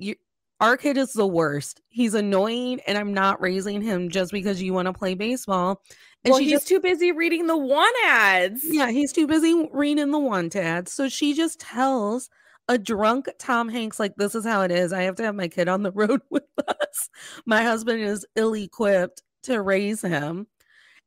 [0.62, 1.82] our kid is the worst.
[1.88, 5.82] He's annoying, and I'm not raising him just because you want to play baseball.
[6.24, 8.62] And well, he's just, too busy reading the one ads.
[8.64, 10.92] Yeah, he's too busy reading the want ads.
[10.92, 12.30] So she just tells
[12.68, 14.92] a drunk Tom Hanks, like, this is how it is.
[14.92, 17.10] I have to have my kid on the road with us.
[17.44, 20.46] My husband is ill equipped to raise him.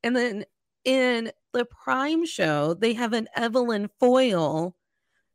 [0.03, 0.43] And then
[0.83, 4.75] in the Prime show, they have an Evelyn Foyle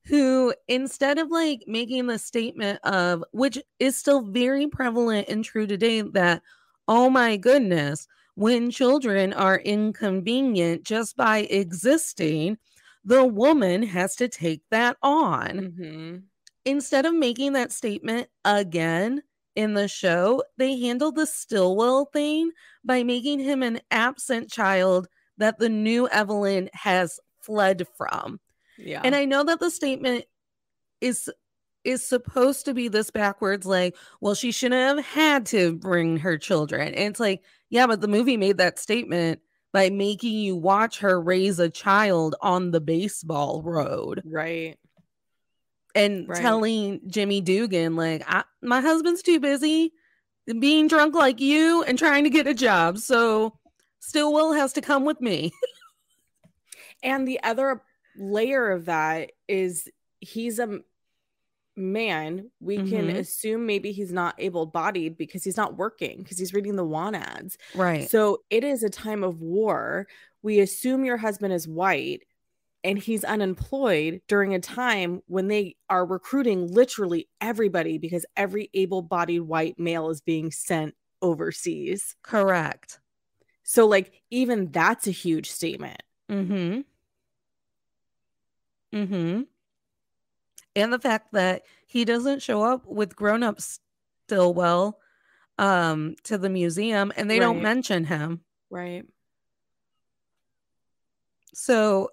[0.07, 5.67] who instead of like making the statement of which is still very prevalent and true
[5.67, 6.43] today that
[6.89, 12.57] oh my goodness when children are inconvenient just by existing
[13.05, 16.17] the woman has to take that on mm-hmm.
[16.65, 19.23] instead of making that statement again
[19.57, 22.51] in the show they handled the stillwell thing
[22.85, 28.41] by making him an absent child that the new evelyn has fled from
[28.83, 29.01] yeah.
[29.05, 30.25] And I know that the statement
[31.01, 31.31] is
[31.85, 36.37] is supposed to be this backwards like, well, she shouldn't have had to bring her
[36.37, 36.89] children.
[36.89, 39.41] And it's like, yeah, but the movie made that statement
[39.73, 44.21] by making you watch her raise a child on the baseball road.
[44.27, 44.79] Right.
[45.95, 46.41] and Right.
[46.43, 49.93] telling Jimmy Dugan, like, I, my husband's too busy
[50.59, 52.99] being drunk like you and trying to get a job.
[52.99, 53.57] So
[54.01, 55.53] Stillwell has to come with me.
[57.03, 57.83] And the other
[58.17, 59.89] layer of that is
[60.21, 60.81] he's a
[61.77, 62.51] man.
[62.61, 63.17] We can Mhm.
[63.17, 67.17] assume maybe he's not able bodied because he's not working because he's reading the want
[67.17, 67.57] ads.
[67.75, 68.11] Right.
[68.11, 70.07] So it is a time of war.
[70.43, 72.23] We assume your husband is white
[72.83, 79.03] and he's unemployed during a time when they are recruiting literally everybody because every able
[79.03, 82.17] bodied white male is being sent overseas.
[82.23, 83.01] Correct.
[83.63, 86.03] So, like, even that's a huge statement.
[86.31, 86.81] Mm-hmm.
[88.95, 89.43] Mm-hmm.
[90.77, 93.81] And the fact that he doesn't show up with grown-ups
[94.27, 94.99] Stillwell
[95.59, 98.41] um to the museum and they don't mention him.
[98.71, 99.05] Right.
[101.53, 102.11] So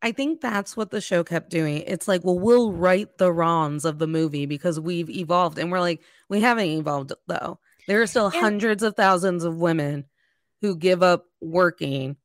[0.00, 1.84] I think that's what the show kept doing.
[1.86, 5.58] It's like, well, we'll right the wrongs of the movie because we've evolved.
[5.58, 7.60] And we're like, we haven't evolved though.
[7.86, 10.06] There are still And- hundreds of thousands of women
[10.60, 12.16] who give up working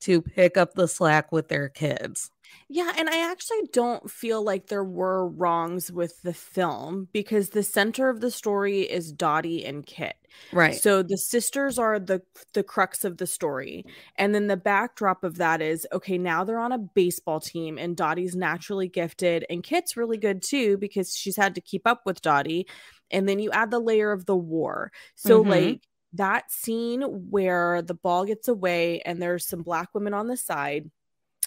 [0.00, 2.30] to pick up the slack with their kids.
[2.68, 7.62] Yeah, and I actually don't feel like there were wrongs with the film because the
[7.64, 10.14] center of the story is Dottie and Kit.
[10.52, 10.74] Right.
[10.76, 12.22] So the sisters are the
[12.54, 13.84] the crux of the story.
[14.16, 17.96] And then the backdrop of that is okay, now they're on a baseball team and
[17.96, 22.22] Dottie's naturally gifted and Kit's really good too because she's had to keep up with
[22.22, 22.68] Dottie.
[23.10, 24.92] And then you add the layer of the war.
[25.16, 25.48] So Mhm.
[25.48, 30.36] like that scene where the ball gets away and there's some black women on the
[30.36, 30.90] side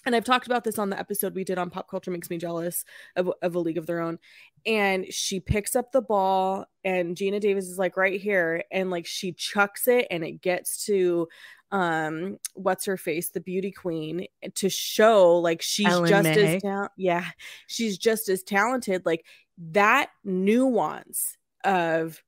[0.05, 2.37] and I've talked about this on the episode we did on Pop Culture Makes Me
[2.37, 2.85] Jealous
[3.15, 4.19] of, of A League of Their Own.
[4.65, 9.05] And she picks up the ball, and Geena Davis is like right here, and like
[9.05, 11.27] she chucks it, and it gets to
[11.71, 16.55] um what's her face the beauty queen to show like she's Ellen just May.
[16.57, 17.25] as ta- yeah
[17.65, 19.25] she's just as talented like
[19.57, 22.21] that nuance of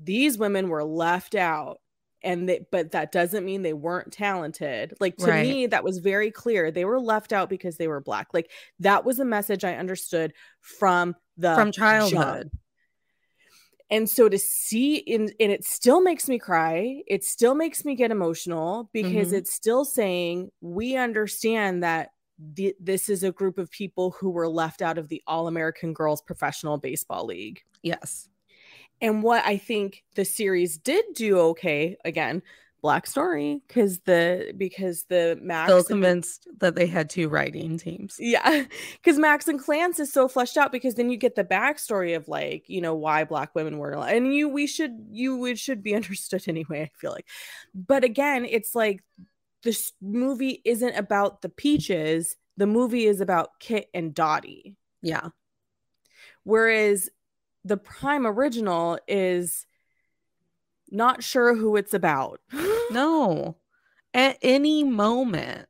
[0.00, 1.80] these women were left out
[2.26, 5.42] and they, but that doesn't mean they weren't talented like to Right.
[5.48, 9.04] me that was very clear they were left out because they were black like that
[9.04, 12.10] was a message i understood from the From jump.
[12.10, 12.50] childhood.
[13.90, 17.94] and so to see in and it still makes me cry it still makes me
[17.94, 19.34] get emotional because Mhm.
[19.38, 24.48] it's still saying we understand that the, this is a group of people who were
[24.48, 28.28] left out of the all-american girls professional baseball league Yes.
[29.00, 32.42] And what I think the series did do okay again,
[32.82, 37.78] black story, because the because the Max Still and- convinced that they had two writing
[37.78, 38.16] teams.
[38.18, 38.64] yeah,
[39.02, 42.28] because Max and Clance is so fleshed out because then you get the backstory of
[42.28, 45.94] like you know why black women were and you we should you it should be
[46.00, 46.82] understood anyway.
[46.82, 47.26] I feel like,
[47.74, 49.02] but again, it's like
[49.62, 52.36] this movie isn't about the peaches.
[52.56, 54.76] The movie is about Kit and Dottie.
[55.02, 55.28] Yeah.
[56.44, 57.10] Whereas
[57.66, 59.66] the prime original is
[60.90, 62.40] not sure who it's about.
[62.92, 63.56] No.
[64.14, 65.66] At any moment.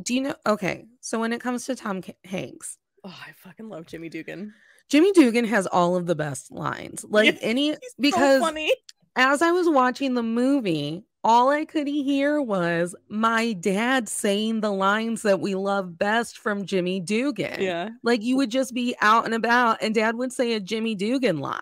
[0.00, 0.34] Do you know?
[0.46, 0.86] Okay.
[1.00, 4.54] So when it comes to Tom Hanks, Oh, I fucking love Jimmy Dugan.
[4.88, 7.04] Jimmy Dugan has all of the best lines.
[7.06, 8.72] Like any, because so funny.
[9.14, 14.70] as I was watching the movie, all I could hear was my dad saying the
[14.70, 17.60] lines that we love best from Jimmy Dugan.
[17.60, 17.88] Yeah.
[18.02, 21.38] Like you would just be out and about and dad would say a Jimmy Dugan
[21.38, 21.58] line.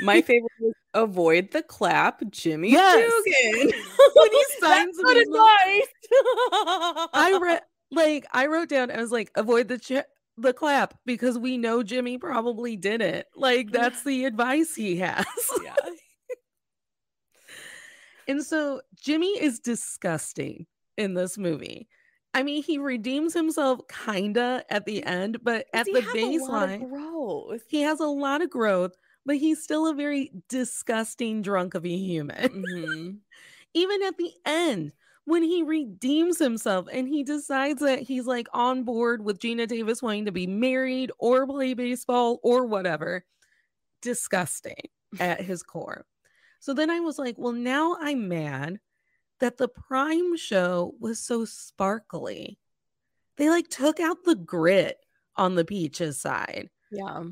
[0.00, 3.12] My favorite was avoid the clap, Jimmy Yes.
[3.24, 3.72] Dugan.
[4.14, 5.88] When he signs his- advice.
[7.12, 10.06] I read like I wrote down I was like avoid the ch-
[10.38, 13.26] the clap because we know Jimmy probably didn't.
[13.36, 15.24] Like that's the advice he has.
[15.62, 15.74] yeah.
[18.26, 21.88] And so Jimmy is disgusting in this movie.
[22.34, 26.26] I mean, he redeems himself kinda at the end, but at He the has a
[26.28, 27.62] lot of baseline, growth.
[27.66, 31.96] he has a lot of growth, but he's still a very disgusting drunk of a
[31.96, 32.50] human.
[32.50, 33.20] Mhm.
[33.74, 34.92] Even at the end,
[35.24, 40.02] when he redeems himself and he decides that he's like on board with Geena Davis
[40.02, 43.24] wanting to be married or play baseball or whatever,
[44.02, 44.76] disgusting
[45.20, 46.06] at his core.
[46.60, 48.80] So then I was like, well, now I'm mad
[49.40, 52.58] that the Prime show was so sparkly.
[53.36, 54.98] They like took out the grit
[55.36, 56.70] on the Peaches side.
[56.90, 57.24] Yeah.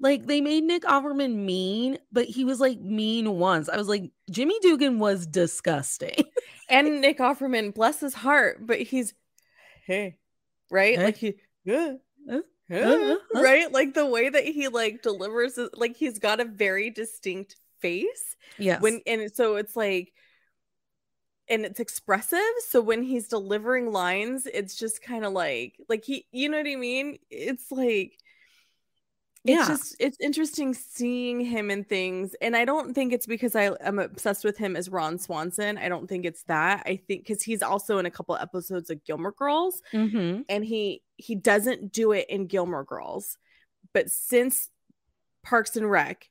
[0.00, 3.68] Like they made Nick Offerman mean, but he was like mean once.
[3.68, 6.16] I was like, Jimmy Dugan was disgusting.
[6.68, 9.12] And Nick Offerman, bless his heart, but he's
[9.84, 10.16] hey,
[10.70, 10.96] right?
[10.96, 11.04] Hey.
[11.04, 11.34] Like he
[11.68, 11.96] Uh,
[12.30, 12.38] uh,
[12.70, 13.16] uh, uh.
[13.34, 13.70] right?
[13.70, 18.36] Like the way that he like delivers like he's got a very distinct face.
[18.58, 18.80] yes.
[18.80, 20.12] When and so it's like
[21.48, 22.38] and it's expressive.
[22.68, 26.66] So when he's delivering lines, it's just kind of like like he you know what
[26.68, 27.18] I mean?
[27.30, 28.14] It's like
[29.44, 29.66] it's Yeah.
[29.66, 33.98] just it's interesting seeing him in things and i don't think it's because i am
[33.98, 37.60] obsessed with him as ron swanson i don't think it's that i think because he's
[37.60, 40.42] also in a couple episodes of gilmore girls Mm-hmm.
[40.48, 43.36] and he he doesn't do it in gilmore girls
[43.92, 44.70] but since
[45.42, 46.28] parks and rec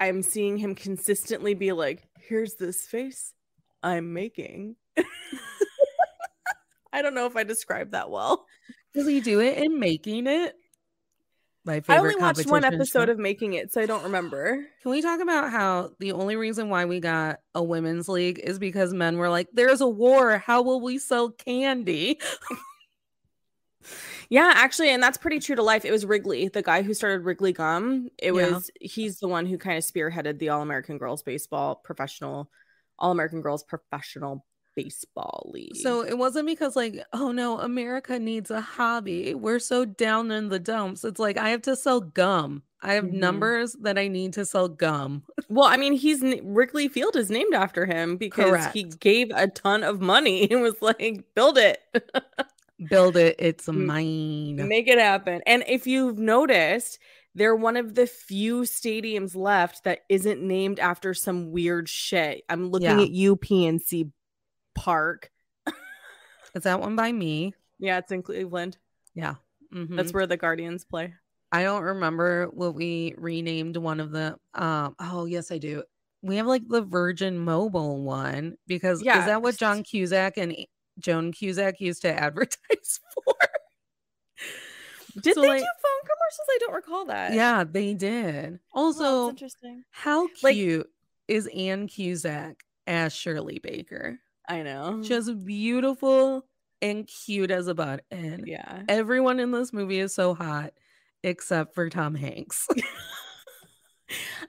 [0.00, 3.34] i'm seeing him consistently be like here's this face
[3.82, 4.76] i'm making
[6.92, 8.46] i don't know if i described that well
[8.94, 10.54] Does he do it in making it?
[11.64, 13.12] My favorite i only watched one episode show.
[13.12, 16.70] of making it so i don't remember Can we talk about how the only reason
[16.70, 20.38] why we got a women's league is because men were like, "There's a war.
[20.38, 22.18] How will we sell candy?"
[24.30, 25.84] Yeah, actually, and that's pretty true to life.
[25.84, 28.08] It was Wrigley, the guy who started Wrigley Gum.
[28.16, 28.50] It Yeah.
[28.54, 32.48] was he's the one who kind of spearheaded the All American Girls Baseball professional,
[32.98, 35.74] All American Girls Professional Baseball League.
[35.76, 39.34] So it wasn't because like, "Oh no, America needs a hobby.
[39.34, 42.62] We're so down in the dumps." It's like I have to sell gum.
[42.82, 43.14] I have Mhm.
[43.14, 45.24] numbers that I need to sell gum.
[45.48, 49.82] well, I mean, he's Wrigley Field is named after him because he gave a ton
[49.82, 51.80] of money and was like, build it.
[52.88, 53.36] Build it.
[53.38, 54.56] It's mine.
[54.68, 55.42] Make it happen.
[55.46, 56.98] And if you've noticed,
[57.34, 62.42] they're one of the few stadiums left that isn't named after some weird shit.
[62.48, 63.02] I'm looking Yeah.
[63.04, 64.10] at UPNC
[64.74, 65.30] Park.
[66.54, 67.54] Is that one by me?
[67.78, 68.78] Yeah, it's in Cleveland.
[69.14, 69.34] Yeah.
[69.72, 69.96] Mhm.
[69.96, 71.14] That's where the Guardians play.
[71.52, 75.82] I don't remember what we renamed one of the um oh yes I do.
[76.22, 79.20] We have like the Virgin Mobile one because Yeah.
[79.20, 80.54] is that what John Cusack and
[81.00, 83.34] Joan Cusack used to advertise for?
[85.20, 86.46] Did So, they like- do phone commercials?
[86.48, 87.32] I don't recall that.
[87.34, 88.60] yeah, they did.
[88.74, 89.84] Oh, Also, that's interesting.
[89.90, 90.88] how Like- cute
[91.28, 94.18] is Ann Cusack as Shirley Baker?
[94.48, 95.02] I know.
[95.02, 96.46] Just beautiful
[96.82, 98.04] and cute as a butt.
[98.10, 98.82] And yeah.
[98.88, 100.72] everyone in this movie is so hot
[101.22, 102.66] except for Tom Hanks.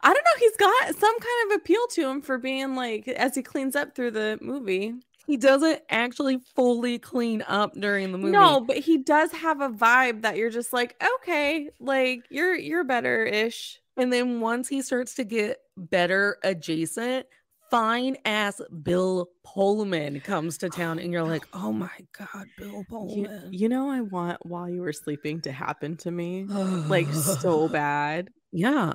[0.03, 0.39] I don't know.
[0.39, 3.95] He's got some kind of appeal to him for being like as he cleans up
[3.95, 4.93] through the movie.
[5.27, 8.31] He doesn't actually fully clean up during the movie.
[8.31, 12.84] No, but he does have a vibe that you're just like, okay, like you're you're
[12.84, 13.79] better ish.
[13.97, 17.27] And then once he starts to get better adjacent,
[17.69, 22.86] fine ass Bill Pullman comes to town, and you're like, oh my God, Bill You,
[22.89, 23.49] Pullman.
[23.53, 28.29] you know, I want while you were sleeping to happen to me like so bad.
[28.51, 28.93] Yeah.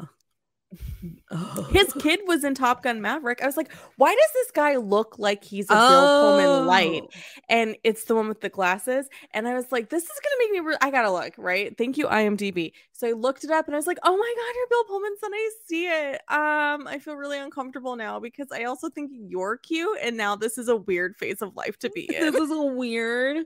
[1.71, 3.43] His kid was in Top Gun Maverick.
[3.43, 7.03] I was like, why does this guy look like he's a Bill Pullman light?
[7.05, 7.21] Oh.
[7.49, 9.09] And it's the one with the glasses.
[9.33, 10.69] And I was like, this is gonna make me.
[10.69, 11.77] Re- I gotta look right.
[11.77, 12.73] Thank you, IMDb.
[12.93, 15.21] So I looked it up and I was like, oh my god, you're Bill Pullman's
[15.21, 15.31] son.
[15.35, 16.15] I see it.
[16.29, 20.59] Um, I feel really uncomfortable now because I also think you're cute, and now this
[20.59, 22.33] is a weird phase of life to be in.
[22.33, 23.39] this is a weird,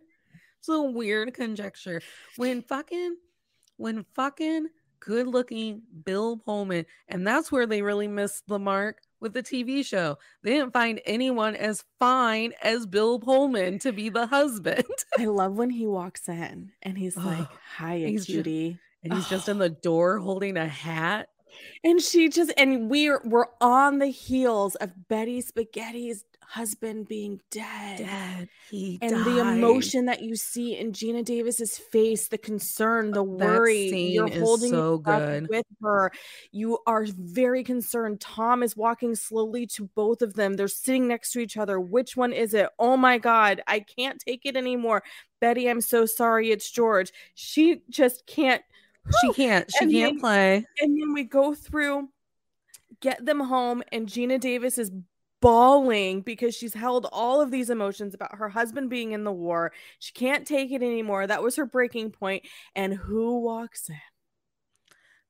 [0.59, 2.01] it's a weird conjecture.
[2.37, 3.17] When fucking,
[3.77, 4.69] when fucking
[5.01, 9.85] good looking Bill Pullman, and that's where they really missed the mark with the TV
[9.85, 10.19] show.
[10.43, 14.85] They didn't find anyone as fine as Bill Pullman to be the husband.
[15.19, 19.15] I love when he walks in and he's like, Hi, "Hiya, he's ju- cutie." And
[19.15, 21.29] he's just in the door holding a hat.
[21.83, 27.99] And she just and we're we're on the heels of Betty Spaghetti's husband being dead.
[27.99, 33.23] Dad, he And the emotion that you see in Geena Davis's face, the concern, the
[33.23, 35.47] worry, you're holding so good.
[35.49, 36.11] with her.
[36.51, 38.21] You are very concerned.
[38.21, 40.55] Tom is walking slowly to both of them.
[40.55, 41.79] They're sitting next to each other.
[41.79, 42.69] Which one is it?
[42.81, 45.05] Oh my God, I can't take it anymore.
[45.41, 46.51] Betty, I'm so sorry.
[46.51, 47.13] It's George.
[47.37, 48.63] She just can't.
[49.21, 49.71] She can't.
[49.71, 50.55] She And can't then- play.
[50.81, 52.09] And then we go through,
[53.01, 54.91] get them home, and Geena Davis is
[55.40, 59.72] bawling because she's held all of these emotions about her husband being in the war.
[59.98, 61.26] She can't take it anymore.
[61.26, 62.44] That was her breaking point.
[62.74, 63.96] And who walks in?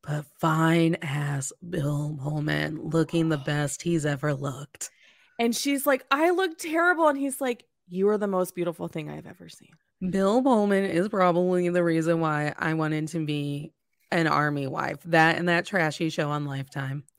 [0.02, 3.44] But fine ass Bill Pullman looking the oh.
[3.44, 4.90] best he's ever looked.
[5.38, 7.08] And she's like, I look terrible.
[7.08, 9.72] And he's like, You are the most beautiful thing I've ever seen.
[10.10, 13.72] Bill Pullman is probably the reason why I wanted to be
[14.10, 14.98] an army wife.
[15.04, 17.04] That and that trashy show on Lifetime.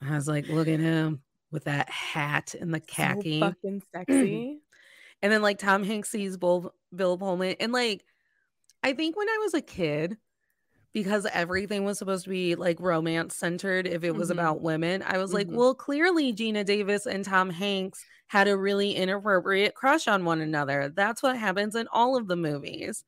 [0.00, 1.20] I was like, look at him
[1.54, 3.40] with that hat and the khaki.
[3.40, 4.60] So fucking sexy.
[5.22, 7.56] And then like Tom Hanks sees Bill, Bill Pullman.
[7.60, 8.04] And like,
[8.82, 10.18] I think when I was a kid,
[10.92, 14.32] because everything was supposed to be like romance centered if it was Mhm.
[14.32, 15.54] about women, I was like, Mhm.
[15.54, 20.88] well, clearly Geena Davis and Tom Hanks had a really inappropriate crush on one another.
[20.94, 23.04] That's what happens in all of the movies.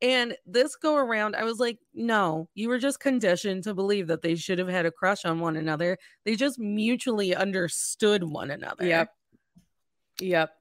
[0.00, 4.22] And this go around, I was like, no, you were just conditioned to believe that
[4.22, 5.98] they should have had a crush on one another.
[6.24, 8.86] They just mutually understood one another.
[8.86, 9.12] Yep.
[10.20, 10.57] Yep.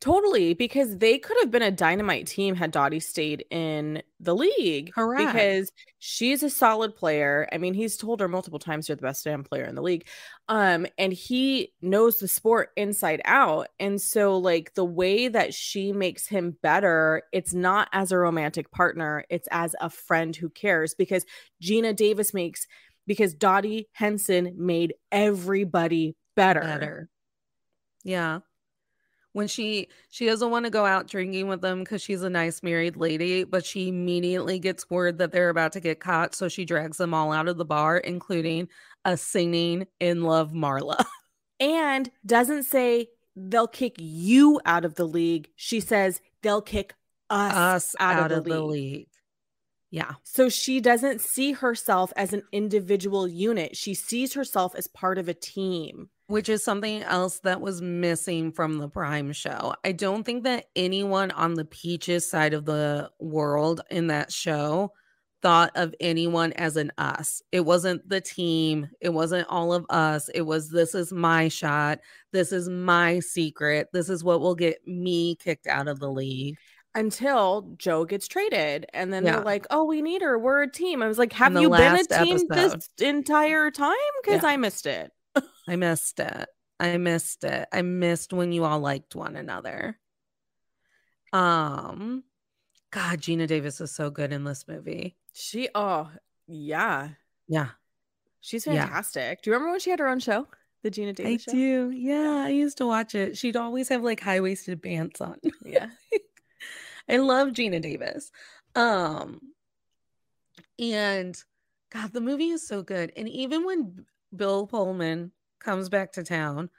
[0.00, 4.92] Totally, because they could have been a dynamite team had Dottie stayed in the league.
[4.94, 5.34] Correct.
[5.34, 7.46] Because she's a solid player.
[7.52, 10.06] I mean, he's told her multiple times you're the best damn player in the league.
[10.48, 13.68] Um, and he knows the sport inside out.
[13.78, 18.70] And so, like, the way that she makes him better, it's not as a romantic
[18.70, 20.94] partner, it's as a friend who cares.
[20.94, 21.26] Because
[21.62, 22.66] Geena Davis makes
[23.06, 26.60] because Dottie Hinson made everybody better.
[26.60, 27.10] better.
[28.02, 28.38] Yeah.
[29.32, 32.62] When she she doesn't want to go out drinking with them because she's a nice
[32.62, 36.64] married lady, but she immediately gets word that they're about to get caught, so she
[36.64, 38.68] drags them all out of the bar, including
[39.04, 41.04] a singing in love Marla.
[41.60, 45.48] and doesn't say they'll kick you out of the league.
[45.54, 46.94] She says they'll kick
[47.28, 48.92] us, Us out, out, of, of the, the league.
[48.96, 49.08] league.
[49.90, 50.12] Yeah.
[50.22, 53.76] So she doesn't see herself as an individual unit.
[53.76, 56.10] She sees herself as part of a team.
[56.30, 59.74] Which is something else that was missing from the Prime show.
[59.84, 64.92] I don't think that anyone on the Peaches side of the world in that show
[65.42, 67.42] thought of anyone as an us.
[67.50, 70.28] It wasn't the team, it wasn't all of us.
[70.32, 71.98] It was this is my shot,
[72.32, 76.56] this is my secret, this is what will get me kicked out of the league.
[76.94, 78.86] Until Joe gets traded.
[78.92, 79.36] And then Yeah.
[79.36, 80.38] they're like, oh, we need her.
[80.38, 81.02] We're a team.
[81.02, 83.94] I was like, have you been a team this entire time?
[84.22, 84.50] Because Yeah.
[84.50, 85.10] I missed it.
[85.68, 86.48] I missed it.
[86.78, 87.68] I missed it.
[87.72, 89.98] I missed when you all liked one another.
[91.32, 92.24] Um
[92.90, 95.16] God, Geena Davis is so good in this movie.
[95.32, 96.10] She, oh,
[96.48, 97.10] yeah.
[97.46, 97.68] Yeah.
[98.40, 98.86] She's Yeah.
[98.86, 99.42] fantastic.
[99.42, 100.48] Do you remember when she had her own show?
[100.82, 101.52] The Geena I Davis show?
[101.52, 101.90] do.
[101.92, 103.36] Yeah, I used to watch it.
[103.38, 105.36] She'd always have like high-waisted pants on.
[105.64, 105.90] Yeah.
[107.08, 108.32] I love Geena Davis.
[108.74, 109.40] Um
[110.78, 111.36] and
[111.92, 113.12] God, the movie is so good.
[113.16, 116.70] And even when Bill Pullman comes back to town,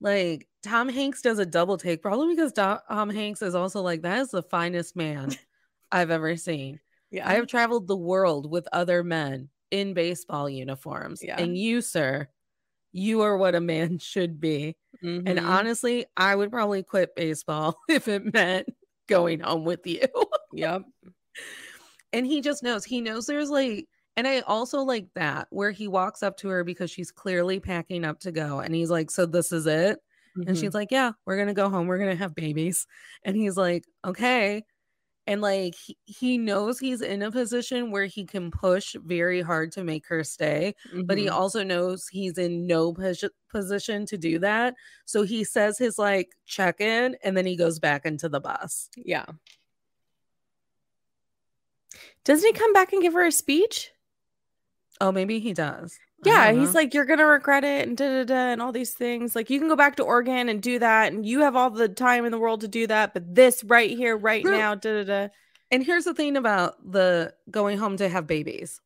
[0.00, 4.18] like Tom Hanks does a double take, probably because Tom Hanks is also like, that
[4.20, 5.30] is the finest man
[5.92, 6.80] I've ever seen.
[7.10, 7.28] Yeah.
[7.28, 11.22] I have traveled the world with other men in baseball uniforms.
[11.22, 11.40] Yeah.
[11.40, 12.28] And you, sir,
[12.92, 14.76] you are what a man should be.
[15.02, 15.46] And Mhm.
[15.46, 18.68] honestly, I would probably quit baseball if it meant
[19.08, 20.06] going home with you.
[20.52, 20.82] yep.
[22.12, 22.84] and he just knows.
[22.84, 23.86] He knows there's like,
[24.16, 28.04] and I also like that where he walks up to her because she's clearly packing
[28.04, 28.60] up to go.
[28.60, 29.98] And he's like, So this is it?
[30.36, 30.60] And Mhm.
[30.60, 31.86] she's like, Yeah, we're going to go home.
[31.86, 32.86] We're going to have babies.
[33.24, 34.64] And he's like, Okay.
[35.28, 39.72] And like, he, he knows he's in a position where he can push very hard
[39.72, 41.32] to make her stay but he Mhm.
[41.32, 44.74] also knows he's in no posi- position to do that.
[45.04, 48.88] So he says his like check in and then he goes back into the bus.
[48.96, 49.26] yeah.
[52.24, 53.90] Doesn't he come back and give her a speech?
[55.00, 55.98] Oh, maybe he does.
[56.24, 59.36] Yeah, he's like, you're gonna regret it, and da da da, and all these things.
[59.36, 61.88] Like, you can go back to Oregon and do that, and you have all the
[61.88, 63.12] time in the world to do that.
[63.12, 64.56] But this right here, right True.
[64.56, 65.28] now, da da da.
[65.70, 68.80] and here's the thing about the going home to have babies.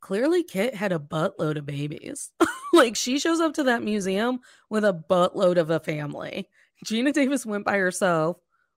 [0.00, 2.30] Clearly, Kit had a buttload of babies.
[2.72, 4.40] like she shows up to that museum
[4.70, 6.48] with a buttload of a family.
[6.84, 8.36] Geena Davis went by herself.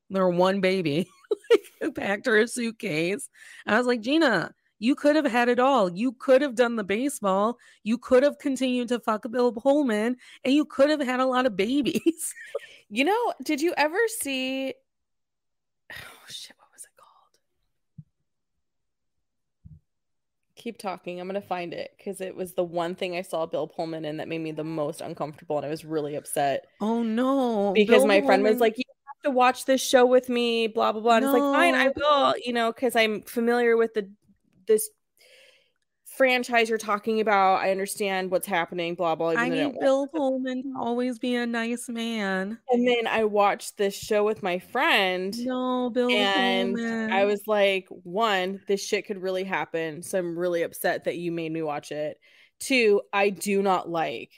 [0.09, 1.07] There were one baby.
[1.81, 3.29] like, packed her a suitcase.
[3.65, 5.91] I was like, Geena, you could have had it all.
[5.91, 7.57] You could have done the baseball.
[7.83, 11.45] You could have continued to fuck Bill Pullman, and you could have had a lot
[11.45, 12.33] of babies.
[12.89, 14.73] You know, did you ever see?
[15.93, 17.39] Oh shit, what was it called?
[20.55, 21.19] Keep talking.
[21.19, 24.17] I'm gonna find it because it was the one thing I saw Bill Pullman in
[24.17, 27.73] that made me the most uncomfortable, and I was really upset oh no!
[27.73, 30.91] because Bill my friend was like, "You have to watch this show with me." Blah
[30.91, 31.15] blah blah.
[31.17, 32.35] And it's like, fine, I will.
[32.43, 34.09] You know, because I'm familiar with the
[34.67, 34.89] this
[36.17, 37.61] franchise you're talking about.
[37.61, 38.95] I understand what's happening.
[38.95, 39.33] Blah blah.
[39.37, 42.57] I need Bill Pullman to always be a nice man.
[42.69, 45.35] And then I watched this show with my friend.
[45.39, 47.11] No, Bill and Pullman.
[47.11, 50.01] I was like, one, this shit could really happen.
[50.01, 52.19] So I'm really upset that you made me watch it.
[52.59, 54.31] Two, I do not like.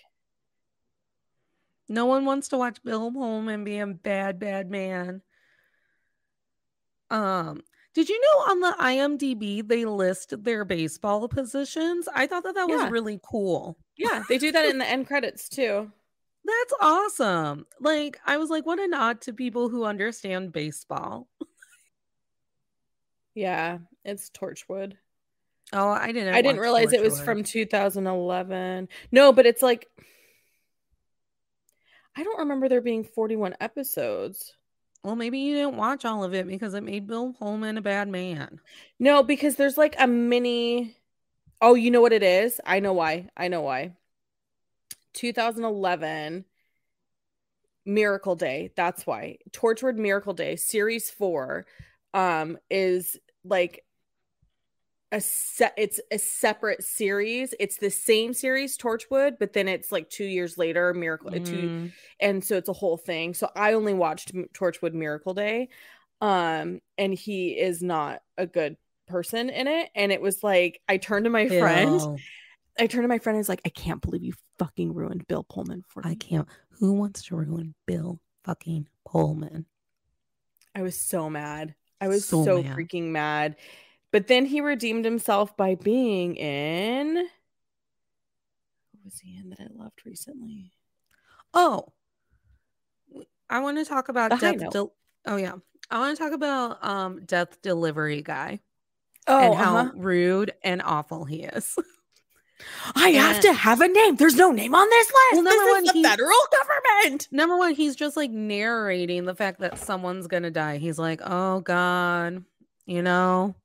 [1.87, 5.21] No one wants to watch Bill Pullman be a bad, bad man.
[7.09, 7.61] Um,
[7.93, 12.07] did you know on the IMDb they list their baseball positions?
[12.13, 13.77] I thought that that was really cool.
[13.97, 15.91] Yeah, they do that in the end credits too.
[16.45, 17.65] That's awesome.
[17.79, 21.27] Like, I was like, what a nod to people who understand baseball.
[23.35, 24.93] Yeah, it's Torchwood.
[25.71, 26.33] Oh, I didn't.
[26.33, 28.89] I didn't realize it was from 2011.
[29.11, 29.87] No, but it's like
[32.15, 34.55] I don't remember there being 41 episodes.
[35.03, 38.09] Well, maybe you didn't watch all of it because it made Bill Pullman a bad
[38.09, 38.59] man.
[38.99, 40.97] No, because there's like a mini.
[41.61, 42.59] Oh, you know what it is?
[42.65, 43.29] I know why.
[43.35, 43.93] I know why.
[45.13, 46.45] 2011
[47.85, 48.71] Miracle Day.
[48.75, 49.37] That's why.
[49.51, 51.65] Torchwood Miracle Day, series four,
[52.13, 53.85] um, is like
[55.11, 57.53] a set it's a separate series.
[57.59, 61.45] It's the same series, Torchwood, but then it's like two years later, Miracle mm.
[61.45, 63.33] two and so it's a whole thing.
[63.33, 65.69] So I only watched Torchwood Miracle Day.
[66.21, 68.75] Um, and he is not a good
[69.07, 69.89] person in it.
[69.95, 71.59] And it was like I turned to my Ew.
[71.59, 72.19] friend.
[72.77, 75.43] I turned to my friend and was like, I can't believe you fucking ruined Bill
[75.43, 76.11] Pullman for me.
[76.11, 76.47] I can't.
[76.79, 79.65] Who wants to ruin Bill fucking Pullman?
[80.75, 81.75] I was so mad.
[81.99, 82.77] I was so, so mad.
[82.77, 83.57] freaking mad.
[84.11, 87.15] But then he redeemed himself by being in.
[87.15, 90.71] What was he in that I loved recently?
[91.53, 91.93] Oh,
[93.49, 94.71] I want to talk about the death.
[94.71, 94.93] Del-
[95.25, 95.53] oh yeah,
[95.89, 98.59] I want to talk about um death delivery guy.
[99.27, 99.91] Oh, and how uh-huh.
[99.95, 101.75] rude and awful he is.
[102.95, 104.15] I and, have to have a name.
[104.15, 105.15] There's no name on this list.
[105.33, 107.27] Well, number this one, the federal government.
[107.31, 110.77] Number one, he's just like narrating the fact that someone's gonna die.
[110.77, 112.43] He's like, "Oh God,
[112.85, 113.55] you know,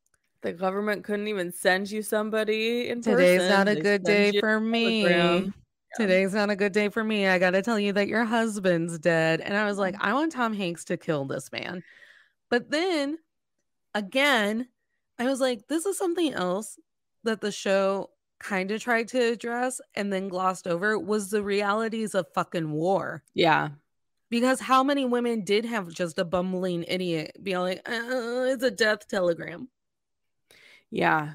[0.45, 3.51] the government couldn't even send you somebody in Today's person.
[3.51, 5.05] not a they good day for me.
[5.05, 5.41] Yeah.
[5.97, 7.27] Today's not a good day for me.
[7.27, 10.01] I got to tell you that your husband's dead." And I was like, mm.
[10.03, 11.83] "I want Tom Hanks to kill this man."
[12.51, 13.19] But then
[13.95, 14.69] again,
[15.19, 16.79] I was like, "This is something else
[17.23, 22.15] that the show kind of tried to address and then glossed over was the realities
[22.15, 23.23] of fucking war.
[23.33, 23.71] Yeah.
[24.31, 28.71] Because how many women did have just a bumbling idiot be like, uh, it's a
[28.71, 29.69] death telegram?
[30.95, 31.33] Yeah.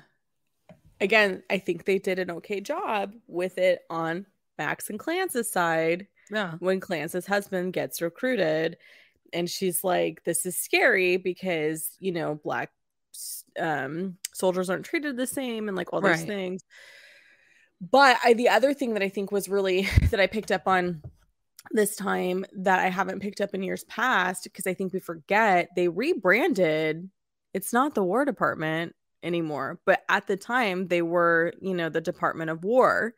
[1.02, 4.26] Again, I think they did an okay job with it on
[4.58, 6.08] Max and Clance's side.
[6.32, 6.54] Yeah.
[6.60, 8.78] When Clance's husband gets recruited
[9.34, 12.72] and she's like, this is scary because, you know, black
[13.60, 16.28] um soldiers aren't treated the same and like all those right.
[16.28, 16.64] things
[17.82, 21.02] but I, the other thing that I think was really that I picked up on
[21.72, 25.70] this time that I haven't picked up in years past because I think we forget
[25.76, 27.10] they rebranded.
[27.54, 32.02] It's not the War Department anymore, but at the time they were, you know, the
[32.02, 33.14] Department of War.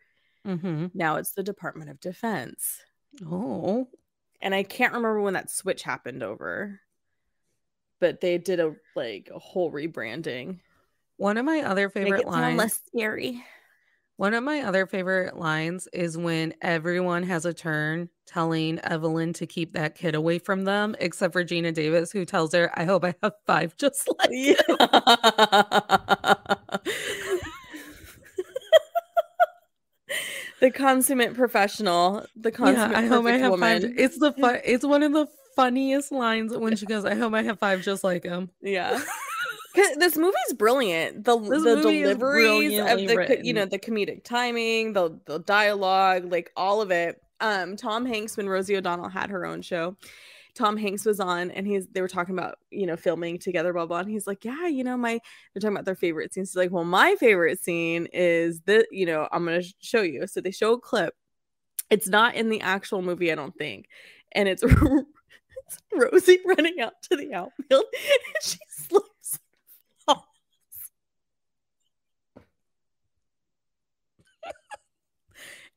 [0.47, 0.87] Mm-hmm.
[0.93, 2.81] Now it's the Department of Defense.
[3.25, 3.87] Oh,
[4.41, 6.79] and I can't remember when that switch happened over,
[7.99, 10.59] but they did a like a whole rebranding.
[11.17, 12.57] One of my other favorite lines.
[12.57, 13.43] less scary.
[14.21, 19.47] One of my other favorite lines is when everyone has a turn telling Evelyn to
[19.47, 23.03] keep that kid away from them, except for Geena Davis, who tells her, I hope
[23.03, 24.55] I have five just like you.
[30.59, 32.23] the consummate professional.
[32.35, 33.81] The consummate yeah, I hope I have woman.
[33.81, 33.91] five.
[33.97, 37.41] It's the fun it's one of the funniest lines when she goes, I hope I
[37.41, 38.51] have five just like him.
[38.61, 39.01] Yeah.
[39.73, 41.23] this movie's brilliant.
[41.23, 43.45] The this the deliveries of the written.
[43.45, 47.21] you know the comedic timing, the the dialogue, like all of it.
[47.39, 49.97] Um, Tom Hanks when Rosie O'Donnell had her own show.
[50.53, 53.85] Tom Hanks was on and he's they were talking about, you know, filming together, blah
[53.85, 53.99] blah.
[53.99, 55.19] And he's like, Yeah, you know, my
[55.53, 56.49] they're talking about their favorite scenes.
[56.49, 60.27] He's like, Well, my favorite scene is the, you know, I'm gonna show you.
[60.27, 61.15] So they show a clip.
[61.89, 63.87] It's not in the actual movie, I don't think.
[64.33, 69.09] And it's, it's Rosie running out to the outfield and she slips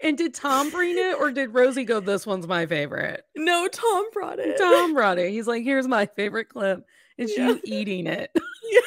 [0.05, 3.25] And did Tom bring it or did Rosie go, This one's my favorite?
[3.35, 4.59] No, Tom brought it.
[4.59, 5.31] Tom brought it.
[5.31, 6.87] He's like, Here's my favorite clip.
[7.17, 7.49] Is yeah.
[7.49, 8.31] you eating it.
[8.67, 8.81] Yeah.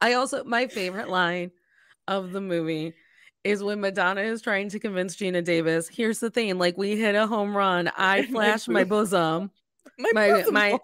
[0.00, 1.52] I also, my favorite line
[2.08, 2.94] of the movie
[3.44, 5.88] is when Madonna is trying to convince Geena Davis.
[5.88, 7.90] Here's the thing like, we hit a home run.
[7.96, 9.52] I flash my, bosom.
[9.98, 10.78] My, my, bosom my,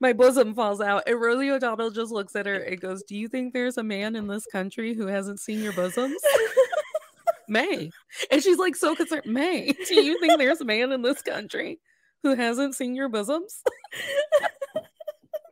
[0.00, 1.02] my bosom falls out.
[1.08, 4.14] And Rosie O'Donnell just looks at her and goes, Do you think there's a man
[4.14, 6.22] in this country who hasn't seen your bosoms?
[7.48, 7.90] May.
[8.30, 9.26] And she's like so concerned.
[9.26, 11.80] May, do you think there's a man in this country
[12.22, 13.62] who hasn't seen your bosoms?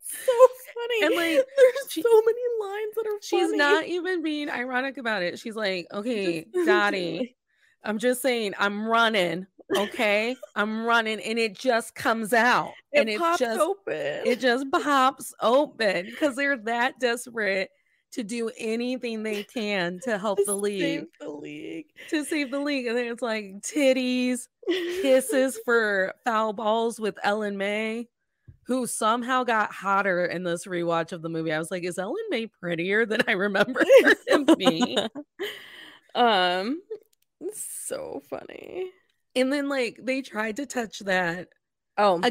[0.02, 0.32] so
[0.74, 1.06] funny.
[1.06, 5.22] And like there's she, so many lines that are She's not even being ironic about
[5.22, 5.38] it.
[5.38, 7.36] She's like, okay, Dottie,
[7.84, 9.46] I'm just saying I'm running.
[9.76, 10.36] Okay.
[10.54, 12.72] I'm running and it just comes out.
[12.92, 14.22] It and it just open.
[14.24, 17.70] It just pops open because they're that desperate
[18.16, 20.80] to do anything they can to help the league.
[20.80, 21.86] Save the league.
[22.08, 22.86] To save the league.
[22.86, 28.08] And then it's like titties, kisses for foul balls with Ellen May,
[28.62, 31.52] who somehow got hotter in this rewatch of the movie.
[31.52, 34.98] I was like, is Ellen May prettier than I remember her to be?
[36.14, 36.80] um
[37.52, 38.88] so funny.
[39.34, 41.48] And then like they tried to touch that.
[41.98, 42.22] Oh.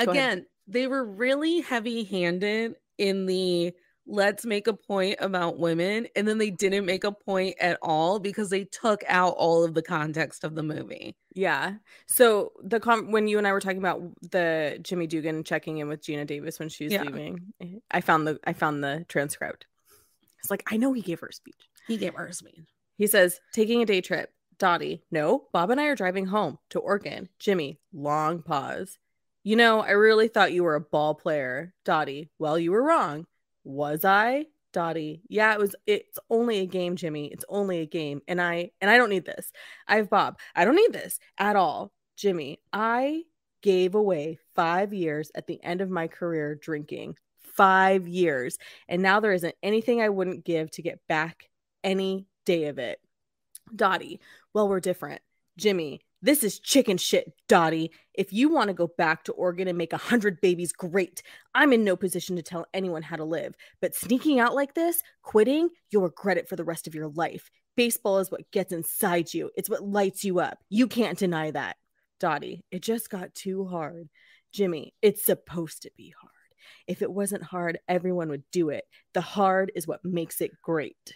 [0.00, 3.72] again, they were really heavy-handed in the
[4.10, 8.18] let's make a point about women and then they didn't make a point at all
[8.18, 11.14] because they took out all of the context of the movie.
[11.34, 11.74] Yeah.
[12.06, 14.02] So the com when you and i were talking about
[14.32, 17.02] the jimmy dugan checking in with Geena davis when she was Yeah.
[17.04, 19.66] leaving eh, i found the i found the transcript.
[20.40, 21.60] It's like i know he gave her a speech.
[21.86, 22.66] He gave her a speech.
[22.96, 24.32] He says taking a day trip.
[24.58, 27.28] Dottie no bob and i are driving home to oregon.
[27.38, 28.98] Jimmy long pause.
[29.44, 32.30] You know i really thought you were a ball player dottie.
[32.40, 33.26] Well you were wrong
[33.68, 35.22] was i dottie?
[35.28, 37.26] Yeah it was it's only a game jimmy.
[37.26, 38.22] It's only a game.
[38.26, 39.52] And i and i don't need this.
[39.86, 40.38] I have bob.
[40.56, 41.92] I don't need this at all.
[42.16, 43.22] Jimmy i
[43.62, 47.16] gave away five years at the end of my career drinking.
[47.40, 48.58] Five years.
[48.88, 51.50] And now there isn't anything i wouldn't give to get back
[51.84, 53.00] any day of it.
[53.74, 54.20] Dottie
[54.54, 55.20] well we're different.
[55.58, 57.92] Jimmy this is chicken shit, Dottie.
[58.14, 61.22] If you want to go back to Oregon and make a hundred babies, great.
[61.54, 63.54] I'm in no position to tell anyone how to live.
[63.80, 67.50] But sneaking out like this, quitting, you'll regret it for the rest of your life.
[67.76, 70.58] Baseball is what gets inside you, it's what lights you up.
[70.68, 71.76] You can't deny that.
[72.18, 74.08] Dottie, it just got too hard.
[74.52, 76.32] Jimmy, it's supposed to be hard.
[76.88, 78.84] If it wasn't hard, everyone would do it.
[79.14, 81.14] The hard is what makes it great.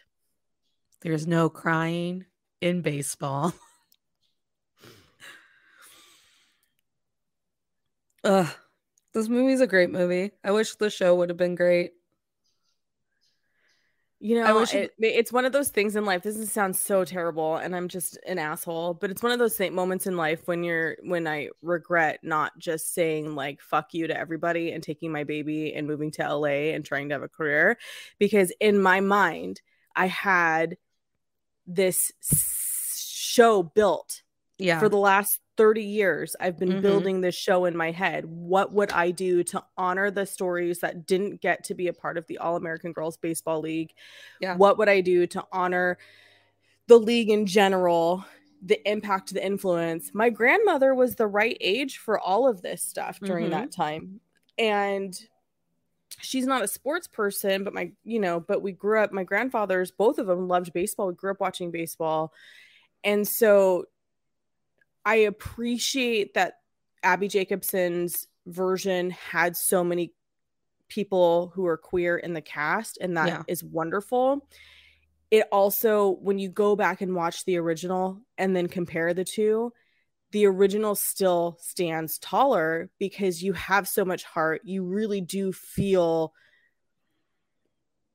[1.01, 2.27] there's no crying
[2.61, 3.53] in baseball
[8.25, 8.49] Ugh,
[9.14, 10.33] this movie's a great movie.
[10.45, 11.93] I wish the show would have been great.
[14.25, 16.23] You know, I wish it, it's one of those things in life.
[16.23, 18.95] This sounds so terrible, and I'm just an asshole.
[18.95, 22.57] But it's one of those th- moments in life when you're when I regret not
[22.57, 26.70] just saying like "fuck you" to everybody and taking my baby and moving to LA
[26.73, 27.79] and trying to have a career,
[28.20, 29.61] because in my mind
[29.97, 30.77] I had
[31.66, 32.12] this
[32.95, 34.23] show built
[34.59, 34.79] Yeah.
[34.79, 36.83] for the last 30 years i've been Mhm.
[36.83, 41.07] building this show in my head what would i do to honor the stories that
[41.07, 43.93] didn't get to be a part of the all american girls baseball league
[44.41, 44.57] Yeah.
[44.57, 45.99] what would i do to honor
[46.87, 48.25] the league in general
[48.63, 53.21] the impact the influence my grandmother was the right age for all of this stuff
[53.21, 53.51] during Mhm.
[53.51, 54.21] that time
[54.59, 55.29] and
[56.21, 59.91] she's not a sports person but my you know but we grew up my grandfathers
[59.91, 62.33] both of them loved baseball we grew up watching baseball
[63.05, 63.85] and so
[65.05, 66.61] I appreciate that
[67.03, 70.13] Abbi Jacobson's version had so many
[70.89, 73.69] people who are queer in the cast, and that is Yeah.
[73.73, 74.49] wonderful.
[75.31, 79.73] It also, when you go back and watch the original and then compare the two,
[80.31, 84.63] the original still stands taller because you have so much heart.
[84.65, 86.35] You really do feel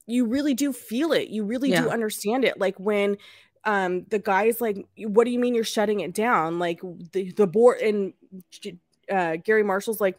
[0.10, 1.28] you really do feel it.
[1.28, 2.58] You really do understand it.
[2.60, 3.18] Like when
[3.68, 6.58] um the guy's like, what do you mean you're shutting it down?
[6.58, 8.14] Like the, the board and
[9.12, 10.18] uh Garry Marshall's like,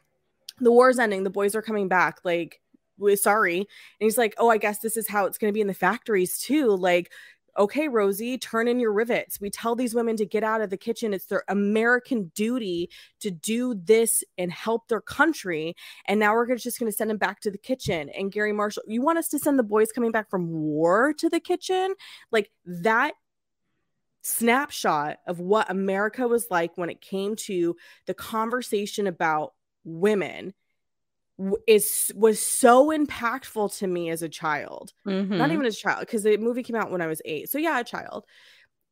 [0.61, 2.21] the war's ending, the boys are coming back.
[2.25, 2.61] Like,
[3.17, 3.59] sorry.
[3.59, 3.67] And
[3.99, 6.77] he's like, Oh, I guess this is how it's gonna be in the factories too.
[6.77, 7.11] Like,
[7.57, 9.41] okay, Rosie, turn in your rivets.
[9.41, 11.13] We tell these women to get out of the kitchen.
[11.13, 12.89] It's their American duty
[13.21, 15.75] to do this and help their country.
[16.07, 18.11] And now we're just going to send them back to the kitchen.
[18.11, 21.29] And Gary Marshall, you want us to send the boys coming back from war to
[21.29, 21.95] the kitchen?
[22.31, 23.15] Like that
[24.29, 27.77] snapshot of what America was like when it came to
[28.07, 29.55] the conversation about
[29.85, 30.53] women
[31.69, 35.53] is was so impactful to me as a child not Mhm.
[35.53, 37.49] even as a child because the movie came out when I was eight.
[37.49, 38.25] So yeah, a child.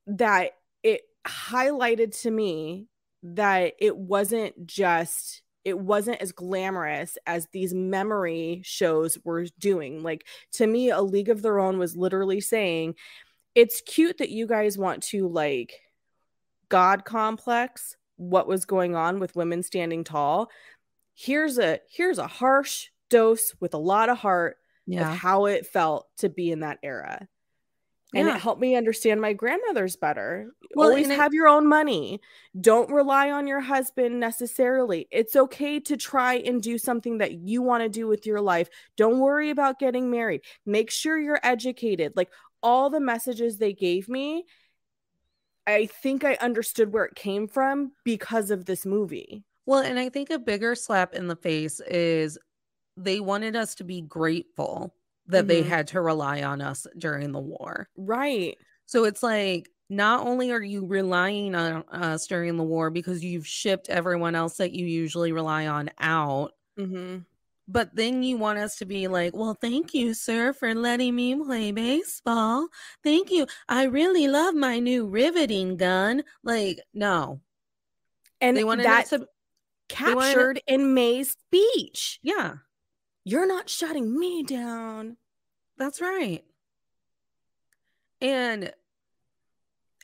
[0.07, 0.53] That
[0.85, 2.87] it highlighted to me
[3.25, 10.05] that it wasn't just it wasn't as glamorous as these memory shows were doing.
[10.05, 12.95] Like to me, A League of Their Own was literally saying,
[13.57, 15.73] it's cute that you guys want to like
[16.69, 20.51] God complex what was going on with women standing tall.
[21.15, 25.11] Here's a here's a harsh dose with a lot of heart yeah.
[25.11, 27.27] of how it felt to be in that era.
[28.15, 28.37] And Yeah.
[28.37, 30.53] it helped me understand my grandmother's better.
[30.75, 32.21] Well, Always and it- have your own money.
[32.61, 35.09] Don't rely on your husband necessarily.
[35.11, 38.69] It's okay to try and do something that you want to do with your life.
[38.97, 40.43] Don't worry about getting married.
[40.65, 42.13] Make sure you're educated.
[42.15, 42.31] Like
[42.67, 44.45] all the messages they gave me,
[45.67, 49.45] I think I understood where it came from because of this movie.
[49.67, 52.39] Well, and I think a bigger slap in the face is
[52.97, 54.95] they wanted us to be grateful
[55.29, 55.67] that they Mhm.
[55.69, 57.89] had to rely on us during the war.
[57.97, 58.59] Right.
[58.87, 63.47] So it's like not only are you relying on us during the war because you've
[63.47, 67.19] shipped everyone else that you usually rely on out, hmm
[67.69, 71.35] but then you want us to be like, well, thank you, sir, for letting me
[71.35, 72.69] play baseball.
[73.03, 73.47] Thank you.
[73.69, 76.23] I really love my new riveting gun.
[76.45, 77.41] Like, no.
[78.41, 79.29] And They wanted to they wanted-
[79.89, 82.19] captured in May's speech.
[82.23, 82.57] yeah.
[83.25, 85.17] You're not shutting me down.
[85.77, 86.45] That's right.
[88.21, 88.73] And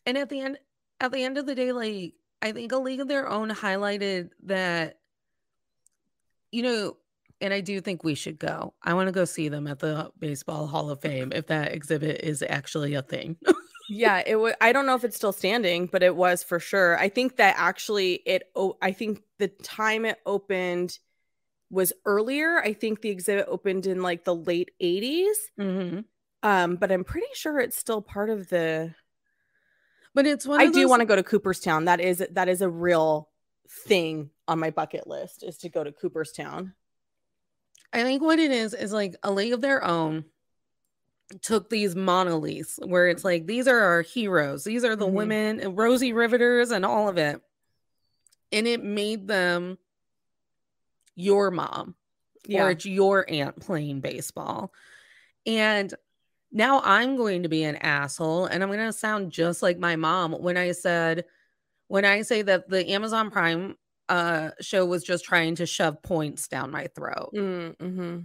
[0.04, 0.58] and at the end
[1.00, 4.30] at the end of the day, like I think a league of their own highlighted
[4.44, 4.98] that,
[6.50, 6.96] you know,
[7.42, 8.72] and I do think we should go.
[8.82, 12.20] I want to go see them at the Baseball Hall of Fame if that exhibit
[12.22, 13.36] is actually a thing.
[13.90, 14.54] yeah, it was.
[14.60, 16.98] I don't know if it's still standing, but it was for sure.
[16.98, 18.44] I think that actually it.
[18.54, 20.98] Oh, I think the time it opened
[21.68, 22.60] was earlier.
[22.60, 25.32] I think the exhibit opened in like the late 80s.
[25.58, 26.00] Mm-hmm.
[26.44, 28.94] Um, but I'm pretty sure it's still part of the.
[30.14, 30.60] But it's one.
[30.60, 31.86] I do want to go to Cooperstown.
[31.86, 33.28] That is that is a real
[33.68, 36.74] thing on my bucket list is to go to Cooperstown.
[37.92, 40.24] I think what it is is like a league of their own
[41.40, 45.14] took these monoliths where it's like these are our heroes, these are the mm-hmm.
[45.14, 47.40] women, Rosie Riveters, and all of it,
[48.50, 49.78] and it made them
[51.14, 51.94] your mom
[52.46, 52.64] yeah.
[52.64, 54.72] or it's your aunt playing baseball.
[55.46, 55.92] And
[56.50, 59.96] now I'm going to be an asshole and I'm going to sound just like my
[59.96, 61.24] mom when I said,
[61.88, 63.76] when I say that the Amazon Prime
[64.12, 67.30] uh, show was just trying to shove points down my throat.
[67.34, 68.18] Mm-hmm.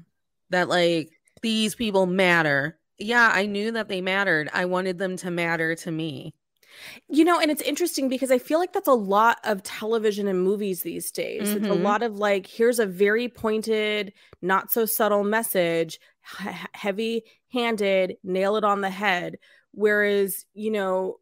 [0.50, 1.12] That, like,
[1.42, 2.78] these people matter.
[2.98, 4.50] Yeah, I knew that they mattered.
[4.54, 6.34] I wanted them to matter to me.
[7.08, 10.44] You know, and it's interesting because I feel like that's a lot of television and
[10.44, 11.48] movies these days.
[11.48, 11.58] Mm-hmm.
[11.58, 11.84] It's a mm-hmm.
[11.84, 16.00] lot of like, here's a very pointed, not so subtle message,
[16.40, 19.38] h- heavy handed, nail it on the head.
[19.72, 21.20] Whereas, you know,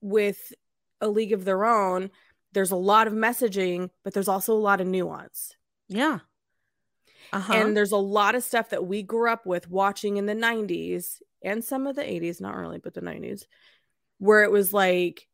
[0.00, 0.52] with
[1.00, 2.10] A League of Their Own,
[2.52, 5.54] there's a lot of messaging, but there's also a lot of nuance.
[5.88, 6.20] Yeah.
[7.32, 7.52] Uh-huh.
[7.52, 11.22] And there's a lot of stuff that we grew up with watching in the 90s
[11.42, 13.44] and some of the 80s, not really, but the 90s
[14.20, 15.26] where it was like,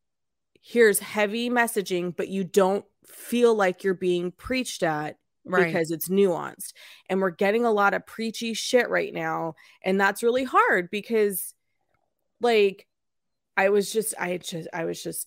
[0.62, 5.66] here's heavy messaging, but you don't feel like you're being preached at right.
[5.66, 6.72] because it's nuanced.
[7.10, 9.54] And we're getting a lot of preachy shit right now.
[9.82, 11.52] And that's really hard because,
[12.40, 12.86] like,
[13.56, 15.26] I was just, I just, I was just,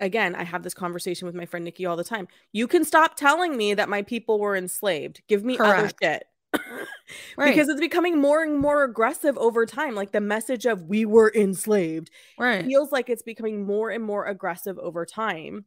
[0.00, 2.28] again, I have this conversation with my friend Nikki all the time.
[2.52, 5.22] You can stop telling me that my people were enslaved.
[5.28, 5.78] Give me Correct.
[5.78, 6.24] other shit.
[7.36, 7.50] right.
[7.50, 9.94] because it's becoming more and more aggressive over time.
[9.94, 12.64] Like the message of we were enslaved right.
[12.64, 15.64] feels like it's becoming more and more aggressive over time.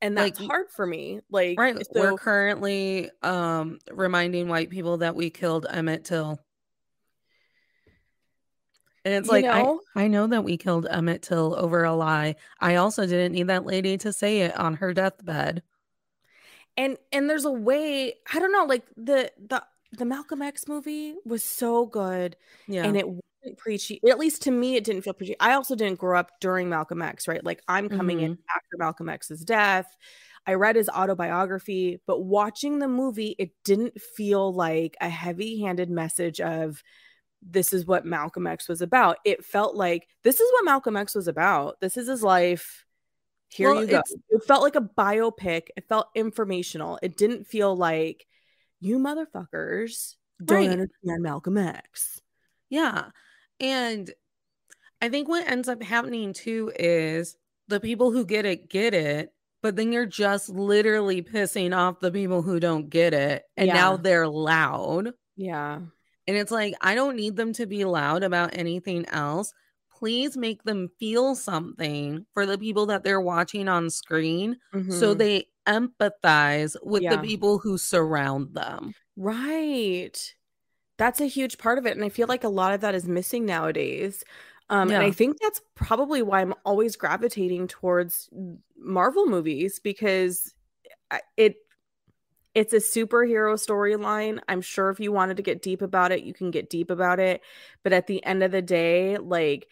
[0.00, 1.20] And that's like, hard for me.
[1.30, 1.76] Like right.
[1.76, 6.40] So, we're currently um reminding white people that we killed Emmett Till.
[9.04, 12.36] And it's like know, I, I know that we killed Emmett Till over a lie.
[12.60, 15.62] I also didn't need that lady to say it on her deathbed
[16.78, 21.14] and and there's a way i don't know like the the the Malcolm X movie
[21.24, 22.36] was so good.
[22.66, 22.84] Yeah.
[22.84, 24.00] And it wasn't preachy.
[24.08, 25.36] At least to me, it didn't feel preachy.
[25.38, 27.44] I also didn't grow up during Malcolm X, right?
[27.44, 28.26] Like I'm coming mm-hmm.
[28.32, 29.94] in after Malcolm X's death.
[30.46, 35.88] I read his autobiography, but watching the movie, it didn't feel like a heavy handed
[35.88, 36.82] message of
[37.42, 39.18] this is what Malcolm X was about.
[39.24, 41.80] It felt like this is what Malcolm X was about.
[41.80, 42.84] This is his life.
[43.48, 44.02] Here well, you go.
[44.30, 45.68] It felt like a biopic.
[45.76, 46.98] It felt informational.
[47.02, 48.26] It didn't feel like
[48.80, 50.70] you motherfuckers don't right.
[50.70, 52.20] understand Malcolm X.
[52.70, 53.06] Yeah.
[53.60, 54.10] And
[55.00, 57.36] I think what ends up happening too is
[57.68, 59.32] the people who get it get it,
[59.62, 63.44] but then you're just literally pissing off the people who don't get it.
[63.56, 63.74] And yeah.
[63.74, 65.12] now they're loud.
[65.36, 65.80] Yeah.
[66.26, 69.52] And it's like, I don't need them to be loud about anything else.
[69.90, 74.90] Please make them feel something for the people that they're watching on screen mm-hmm.
[74.90, 77.16] so they empathize with yeah.
[77.16, 78.94] the people who surround them.
[79.16, 80.34] Right.
[80.98, 81.96] That's a huge part of it.
[81.96, 84.24] And I feel like a lot of that is missing nowadays.
[84.70, 84.96] Um, yeah.
[84.96, 88.28] And I think that's probably why I'm always gravitating towards
[88.76, 90.54] Marvel movies because
[91.36, 91.56] it
[92.54, 94.40] it's a superhero storyline.
[94.48, 97.18] I'm sure if you wanted to get deep about it, you can get deep about
[97.18, 97.40] it.
[97.82, 99.68] But at the end of the day, like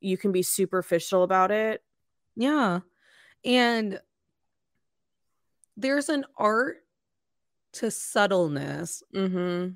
[0.00, 1.82] you can be superficial about it.
[2.36, 2.80] Yeah.
[3.44, 4.00] And
[5.76, 6.78] there's an art
[7.74, 9.74] to subtleness mm-hmm.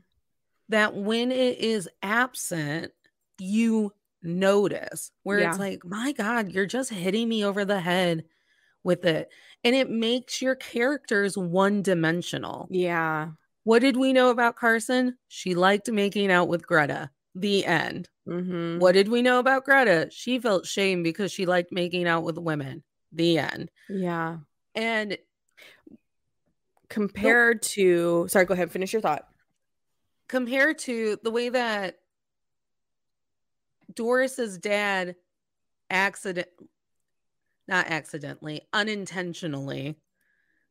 [0.69, 2.93] that when it is absent,
[3.39, 3.93] you
[4.23, 5.51] notice where yeah.
[5.51, 8.25] it's like, my God, you're just hitting me over the head
[8.85, 9.31] with it.
[9.65, 12.67] And it makes your characters one dimensional.
[12.71, 13.31] Yeah.
[13.65, 15.17] What did we know about Carson?
[15.29, 17.11] She liked making out with Greta.
[17.35, 18.09] The end.
[18.29, 18.79] Mm-hmm.
[18.81, 20.09] What did we know about Greta?
[20.11, 22.83] She felt shame because she liked making out with women.
[23.13, 23.71] The end.
[23.89, 24.39] Yeah.
[24.75, 25.17] And
[26.89, 29.27] compared to sorry go ahead finish your thought
[30.29, 32.01] compared to the way that
[33.95, 35.17] doris's dad
[35.89, 36.49] accident
[37.69, 39.97] not accidentally unintentionally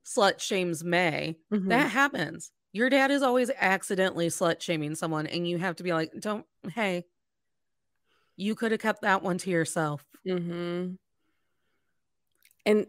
[0.05, 1.69] slut shames may mm-hmm.
[1.69, 5.93] that happens Your dad is always accidentally slut shaming someone, and you have to be
[5.93, 7.03] like, don't, hey,
[8.37, 10.05] you could have kept that one to yourself.
[10.25, 10.93] Mm-hmm.
[12.65, 12.87] And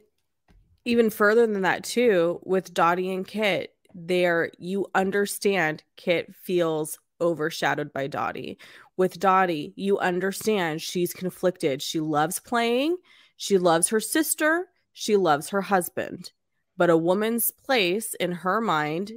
[0.84, 7.92] even further than that, too, with Dottie and Kit, there you understand Kit feels overshadowed
[7.92, 8.59] by Dottie.
[8.96, 11.82] With Dottie, you understand she's conflicted.
[11.82, 12.96] She loves playing,
[13.37, 16.33] she loves her sister, she loves her husband.
[16.76, 19.12] But a woman's place in her mind,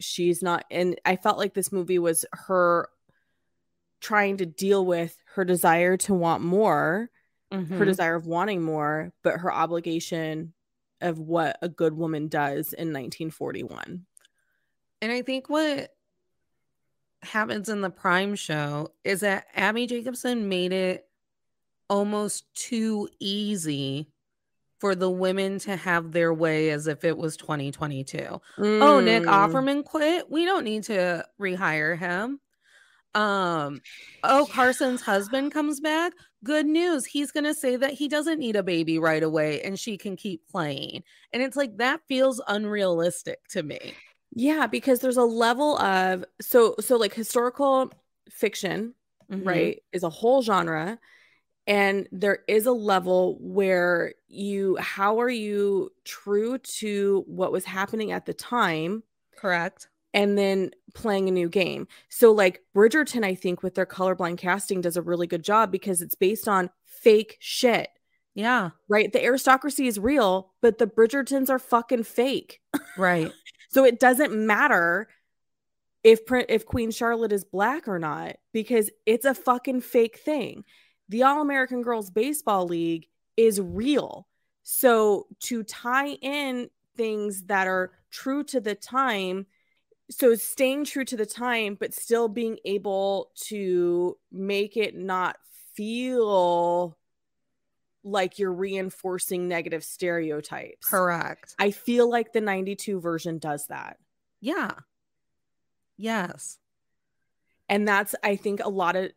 [0.00, 0.64] she's not.
[0.70, 2.88] And I felt like this movie was her
[4.00, 7.10] trying to deal with her desire to want more,
[7.52, 7.78] mm-hmm.
[7.78, 10.52] her desire of wanting more, but her obligation
[11.00, 14.04] of what a good woman does in 1941.
[15.02, 15.90] And I think what
[17.22, 21.06] happens in the Prime show is that Abby Jacobson made it
[21.88, 24.08] almost too easy
[24.78, 28.16] for the women to have their way as if it was 2022.
[28.16, 28.40] Mm.
[28.58, 29.28] Oh, Nick mm.
[29.28, 30.30] Offerman quit.
[30.30, 32.40] We don't need to rehire him.
[33.14, 33.80] Um,
[34.24, 36.12] oh, Carson's husband comes back.
[36.42, 37.06] Good news.
[37.06, 40.16] He's going to say that he doesn't need a baby right away and she can
[40.16, 41.02] keep playing.
[41.32, 43.94] And it's like that feels unrealistic to me.
[44.34, 47.92] Yeah, because there's a level of so so like historical
[48.28, 48.94] fiction,
[49.30, 49.46] mm-hmm.
[49.46, 50.98] right, is a whole genre
[51.66, 58.12] and there is a level where you how are you true to what was happening
[58.12, 59.02] at the time?
[59.36, 59.88] Correct.
[60.12, 61.88] And then playing a new game.
[62.08, 66.02] So like Bridgerton I think with their colorblind casting does a really good job because
[66.02, 67.88] it's based on fake shit.
[68.34, 68.70] Yeah.
[68.88, 69.12] Right?
[69.12, 72.60] The aristocracy is real, but the Bridgertons are fucking fake.
[72.96, 73.32] Right.
[73.70, 75.08] So it doesn't matter
[76.04, 80.64] if if Queen Charlotte is black or not because it's a fucking fake thing.
[81.08, 84.26] The All American Girls Baseball League is real.
[84.62, 89.46] So to tie in things that are true to the time,
[90.10, 95.36] so staying true to the time but still being able to make it not
[95.74, 96.96] feel
[98.04, 100.88] like you're reinforcing negative stereotypes.
[100.88, 101.54] Correct.
[101.58, 103.98] I feel like the 92 version does that.
[104.40, 104.72] Yeah.
[105.96, 106.58] Yes.
[107.68, 109.10] And that's, I think, a lot of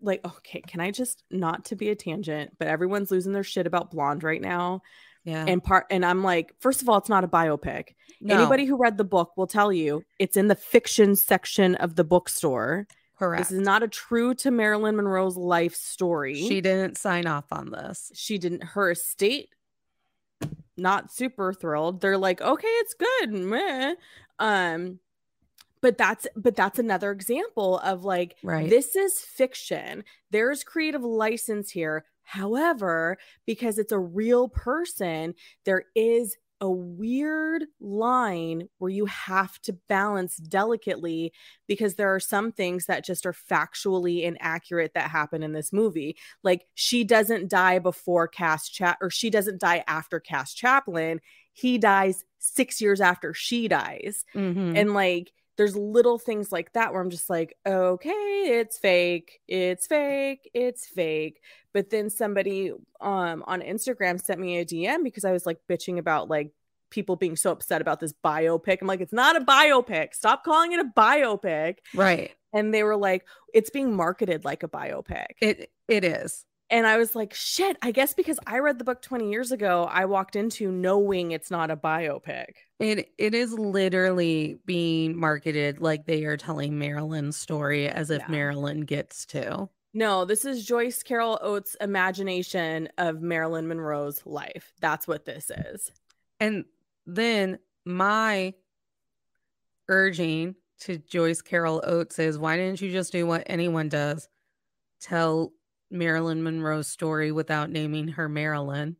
[0.00, 3.66] like, okay, can I just not to be a tangent, but everyone's losing their shit
[3.66, 4.82] about Blonde right now.
[5.24, 5.44] Yeah.
[5.46, 7.94] And part, and I'm like, first of all, it's not a biopic.
[8.20, 8.36] No.
[8.36, 12.04] Anybody who read the book will tell you it's in the fiction section of the
[12.04, 12.86] bookstore.
[13.18, 13.48] Correct.
[13.48, 16.34] This is not a true to Marilyn Monroe's life story.
[16.34, 18.12] She didn't sign off on this.
[18.14, 18.62] She didn't.
[18.62, 19.48] Her estate,
[20.76, 22.00] not super thrilled.
[22.00, 23.32] They're like, okay, it's good.
[23.32, 23.94] Meh.
[24.38, 25.00] Um,
[25.86, 28.68] but that's but that's another example of like, right.
[28.68, 30.02] this is fiction.
[30.32, 32.04] There's creative license here.
[32.24, 39.74] However, because it's a real person, there is a weird line where you have to
[39.88, 41.32] balance delicately
[41.68, 46.16] because there are some things that just are factually inaccurate that happen in this movie.
[46.42, 51.20] Like she doesn't die before Cass Chat or she doesn't die after Cass Chaplin.
[51.52, 54.24] He dies six years after she dies.
[54.34, 54.76] Mm-hmm.
[54.76, 59.86] And like there's little things like that where I'm just like, okay, it's fake, it's
[59.86, 61.40] fake, it's fake.
[61.72, 65.98] But then somebody um on Instagram sent me a DM because I was like bitching
[65.98, 66.50] about like
[66.90, 68.78] people being so upset about this biopic.
[68.80, 70.14] I'm like, it's not a biopic.
[70.14, 71.78] Stop calling it a biopic.
[71.94, 72.32] Right.
[72.52, 75.26] And they were like, it's being marketed like a biopic.
[75.40, 76.44] It it is.
[76.68, 79.88] And I was like, shit, I guess because I read the book 20 years ago,
[79.90, 82.46] I walked into knowing it's not a biopic.
[82.80, 88.28] It it is literally being marketed like they are telling Marilyn's story as if yeah.
[88.28, 89.68] Marilyn gets to.
[89.94, 94.74] No, this is Joyce Carol Oates' imagination of Marilyn Monroe's life.
[94.80, 95.90] That's what this is.
[96.38, 96.66] And
[97.06, 98.52] then my
[99.88, 104.28] urging to Joyce Carol Oates is why didn't you just do what anyone does?
[105.00, 105.52] Tell
[105.90, 108.96] Marilyn Monroe's story without naming her Marilyn.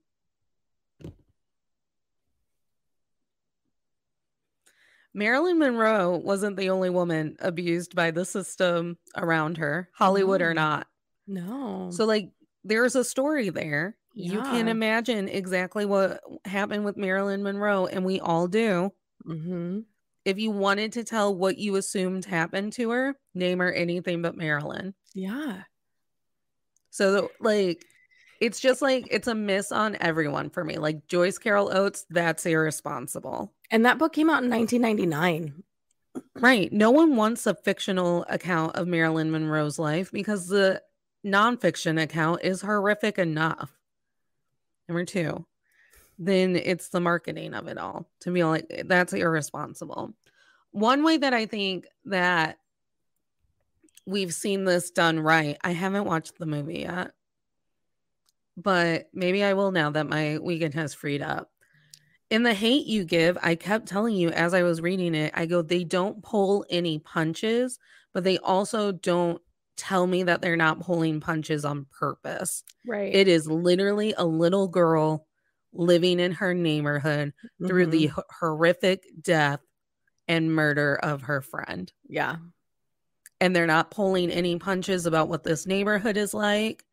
[5.15, 10.47] Marilyn Monroe wasn't the only woman abused by the system around her, Hollywood no.
[10.47, 10.87] or not.
[11.27, 11.91] No.
[11.91, 12.31] So, like,
[12.65, 13.97] there's a story there.
[14.15, 14.33] Yeah.
[14.33, 18.93] You can imagine exactly what happened with Marilyn Monroe, and we all do.
[19.27, 19.81] Mm-hmm.
[20.27, 24.37] If you wanted to tell what you assumed happened to her, name her anything but
[24.37, 24.93] Marilyn.
[25.15, 25.63] Yeah.
[26.97, 27.85] So, like,
[28.41, 30.79] it's just like it's a miss on everyone for me.
[30.79, 33.53] Like Joyce Carol Oates, that's irresponsible.
[33.71, 35.63] And that book came out in 1999.
[36.35, 36.73] Right.
[36.73, 40.83] No one wants a fictional account of Marilyn Monroe's life because the
[41.25, 43.71] nonfiction account is horrific enough.
[44.89, 45.45] Number two,
[46.19, 50.15] then it's the marketing of it all to be like, that's irresponsible.
[50.71, 52.59] one way that I think that
[54.07, 55.59] we've seen this done right.
[55.63, 57.11] I haven't watched the movie yet,
[58.57, 61.51] but maybe I will now that my weekend has freed up.
[62.31, 65.47] In the hate you give, I kept telling you as I was reading it, I
[65.47, 67.79] go, they don't pull any punches,
[68.13, 69.41] but they also don't
[69.77, 72.65] tell me that they're not pulling punches on purpose.
[72.87, 73.15] Right.
[73.15, 75.27] It is literally a little girl
[75.73, 77.67] living in her neighborhood mm-hmm.
[77.67, 79.61] through the h- horrific death
[80.27, 81.93] and murder of her friend.
[82.09, 82.37] Yeah.
[83.41, 86.85] And they're not pulling any punches about what this neighborhood is like.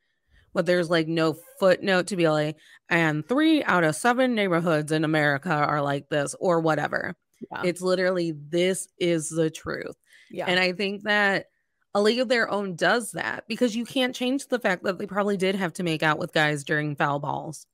[0.53, 2.57] But there's like no footnote to be like,
[2.89, 7.15] and three out of seven neighborhoods in America are like this or whatever.
[7.51, 7.61] Yeah.
[7.65, 9.95] It's literally this is the truth.
[10.29, 10.45] Yeah.
[10.47, 11.47] And I think that
[11.95, 15.05] a league of their own does that because you can't change the fact that they
[15.05, 17.67] probably did have to make out with guys during foul balls.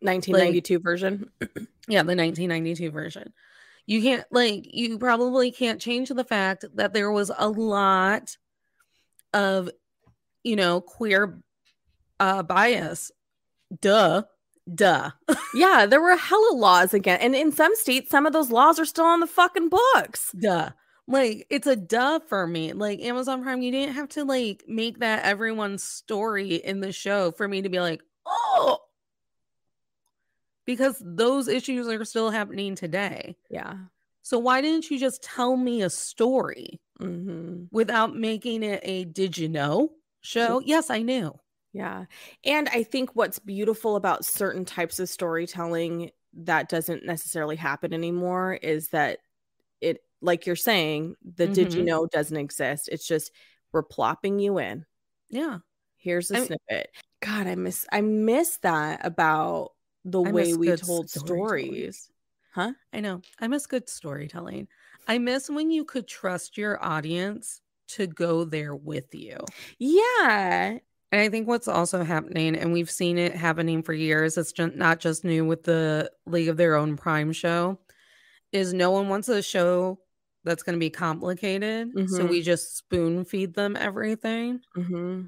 [0.00, 1.30] 1992 like, version.
[1.88, 3.32] yeah, the 1992 version.
[3.88, 8.36] You can't like you probably can't change the fact that there was a lot
[9.32, 9.70] of
[10.44, 11.40] you know queer
[12.20, 13.10] uh bias.
[13.80, 14.24] Duh.
[14.74, 15.12] Duh.
[15.54, 17.18] yeah, there were hella laws again.
[17.22, 20.32] And in some states, some of those laws are still on the fucking books.
[20.38, 20.68] Duh.
[21.06, 22.74] Like it's a duh for me.
[22.74, 27.32] Like Amazon Prime, you didn't have to like make that everyone's story in the show
[27.32, 28.80] for me to be like, oh,
[30.68, 33.34] because those issues are still happening today.
[33.48, 33.74] Yeah.
[34.20, 37.64] So why didn't you just tell me a story mm-hmm.
[37.72, 40.60] without making it a did you know show?
[40.62, 41.32] Yes, I knew.
[41.72, 42.04] Yeah.
[42.44, 48.52] And I think what's beautiful about certain types of storytelling that doesn't necessarily happen anymore
[48.52, 49.20] is that
[49.80, 51.54] it, like you're saying, the mm-hmm.
[51.54, 51.86] did you mm-hmm.
[51.86, 52.90] know doesn't exist.
[52.92, 53.32] It's just
[53.72, 54.84] we're plopping you in.
[55.30, 55.60] Yeah.
[55.96, 56.90] Here's a I snippet.
[57.22, 59.72] God, I miss I miss that about
[60.04, 62.10] the I way we told stories.
[62.54, 62.72] Huh?
[62.92, 63.22] I know.
[63.40, 64.68] I miss good storytelling.
[65.06, 69.38] I miss when you could trust your audience to go there with you.
[69.78, 70.78] Yeah.
[71.10, 74.74] And I think what's also happening, and we've seen it happening for years, it's just
[74.74, 77.78] not just new with the League of Their Own Prime show,
[78.52, 80.00] is no one wants a show
[80.44, 81.94] that's going to be complicated.
[81.94, 82.14] Mm-hmm.
[82.14, 84.60] So we just spoon feed them everything.
[84.76, 85.22] Mm-hmm.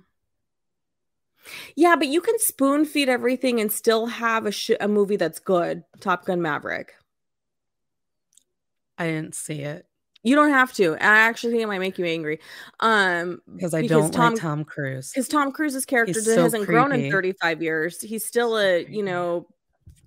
[1.77, 5.39] Yeah, but you can spoon feed everything and still have a sh- a movie that's
[5.39, 5.85] good.
[6.01, 6.93] Top Gun Maverick.
[8.99, 9.87] I didn't see it.
[10.23, 10.95] You don't have to.
[10.95, 12.41] I actually think it might make you angry.
[12.81, 15.11] Um because I don't Tom, like Tom Cruise.
[15.13, 16.73] Because Tom Cruise's character so hasn't creepy.
[16.73, 18.01] grown in 35 years.
[18.01, 19.47] He's still a, you know,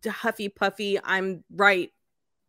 [0.07, 1.89] huffy puffy, I'm right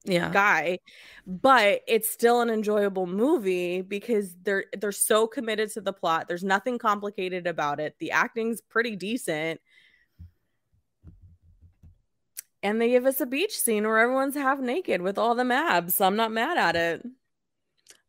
[0.05, 0.31] yeah.
[0.31, 0.79] guy
[1.27, 6.45] but it's still an enjoyable movie because they're they're so committed to the plot there's
[6.45, 9.61] nothing complicated about it the acting's pretty decent
[12.63, 15.95] and they give us a beach scene where everyone's half naked with all the abs
[15.95, 17.07] so i'm not mad at it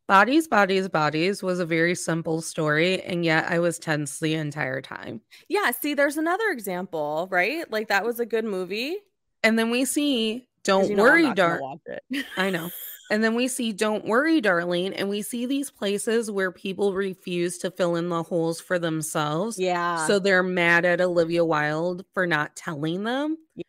[0.08, 4.80] Bodies, Bodies, Bodies was a very simple story, and yet I was tense the entire
[4.80, 5.22] time.
[5.50, 7.70] Yeah, see, there's another example, right?
[7.72, 8.98] Like that was a good movie.
[9.42, 11.80] And then we see don't you know worry, darling.
[12.38, 12.70] I know.
[13.12, 14.94] And then we see Don't Worry, Darling.
[14.94, 19.60] And we see these places where people refuse to fill in the holes for themselves.
[19.60, 20.08] Yeah.
[20.08, 23.38] So they're mad at Olivia Wilde for not telling them.
[23.56, 23.64] Yeah.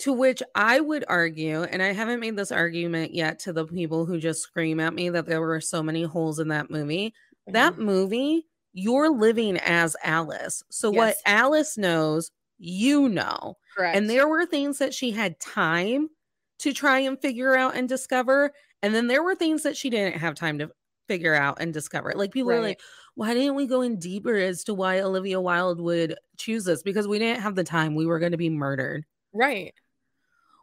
[0.00, 4.06] To which I would argue, and I haven't made this argument yet to the people
[4.06, 7.08] who just scream at me that there were so many holes in that movie.
[7.08, 7.52] Mm-hmm.
[7.52, 10.62] That movie, you're living as Alice.
[10.70, 10.96] So yes.
[10.96, 12.30] what Alice knows,
[12.60, 13.56] you know.
[13.76, 13.96] Correct.
[13.96, 16.10] And there were things that she had time
[16.60, 18.52] to try and figure out and discover.
[18.82, 20.70] And then there were things that she didn't have time to
[21.08, 22.12] figure out and discover.
[22.14, 22.58] Like people right.
[22.58, 22.80] are like,
[23.14, 26.82] why didn't we go in deeper as to why Olivia Wilde would choose this?
[26.82, 27.94] Because we didn't have the time.
[27.94, 29.04] We were going to be murdered.
[29.32, 29.74] Right.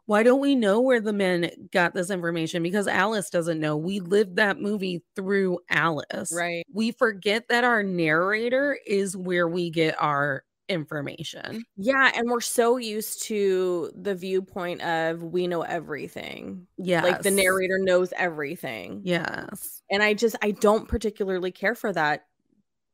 [0.06, 2.62] Why don't we know where the men got this information?
[2.62, 3.76] Because Alice doesn't know.
[3.76, 6.32] We lived that movie through Alice.
[6.34, 6.64] Right.
[6.72, 11.64] We forget that our narrator is where we get our information.
[11.76, 16.66] Yeah, and we're so used to the viewpoint of we know everything.
[16.76, 17.02] Yeah.
[17.02, 19.02] Like the narrator knows everything.
[19.04, 19.82] Yes.
[19.90, 22.24] And I just I don't particularly care for that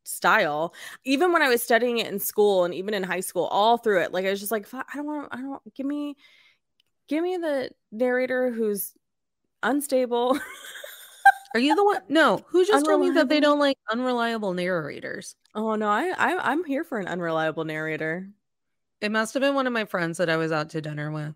[0.04, 0.74] style.
[1.04, 4.02] Even when I was studying it in school and even in high school, all through
[4.02, 6.16] it, like I was just like I don't want I don't want, give me
[7.08, 8.94] give me the narrator who's
[9.62, 10.38] unstable.
[11.54, 12.02] Are you the one?
[12.08, 15.36] No, who just told me that they don't like unreliable narrators?
[15.54, 18.28] Oh no, I, I I'm here for an unreliable narrator.
[19.00, 21.34] It must have been one of my friends that I was out to dinner with.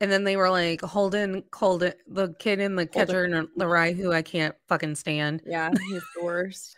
[0.00, 3.92] And then they were like, Holden, Holden, the kid in the catcher in the rye
[3.92, 5.42] who I can't fucking stand.
[5.46, 6.76] Yeah, he's the worst.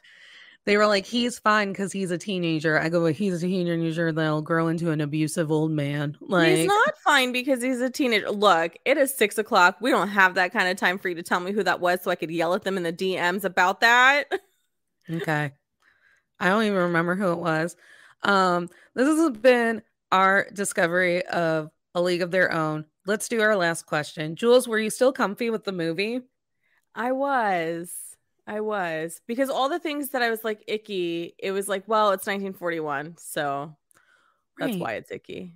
[0.66, 2.80] They were like, he's fine because he's a teenager.
[2.80, 6.16] I go, well, he's a teenager, then he'll grow into an abusive old man.
[6.20, 8.30] Like he's not fine because he's a teenager.
[8.30, 9.76] Look, it is six o'clock.
[9.80, 12.02] We don't have that kind of time for you to tell me who that was
[12.02, 14.24] so I could yell at them in the DMs about that.
[15.10, 15.52] Okay.
[16.40, 17.76] I don't even remember who it was.
[18.22, 22.86] Um, this has been our discovery of a league of their own.
[23.06, 24.34] Let's do our last question.
[24.34, 26.22] Jules, were you still comfy with the movie?
[26.94, 27.92] I was.
[28.46, 29.20] I was.
[29.26, 33.16] Because all the things that I was like icky, it was like, well, it's 1941.
[33.18, 33.76] So
[34.58, 34.80] that's Right.
[34.80, 35.54] why it's icky.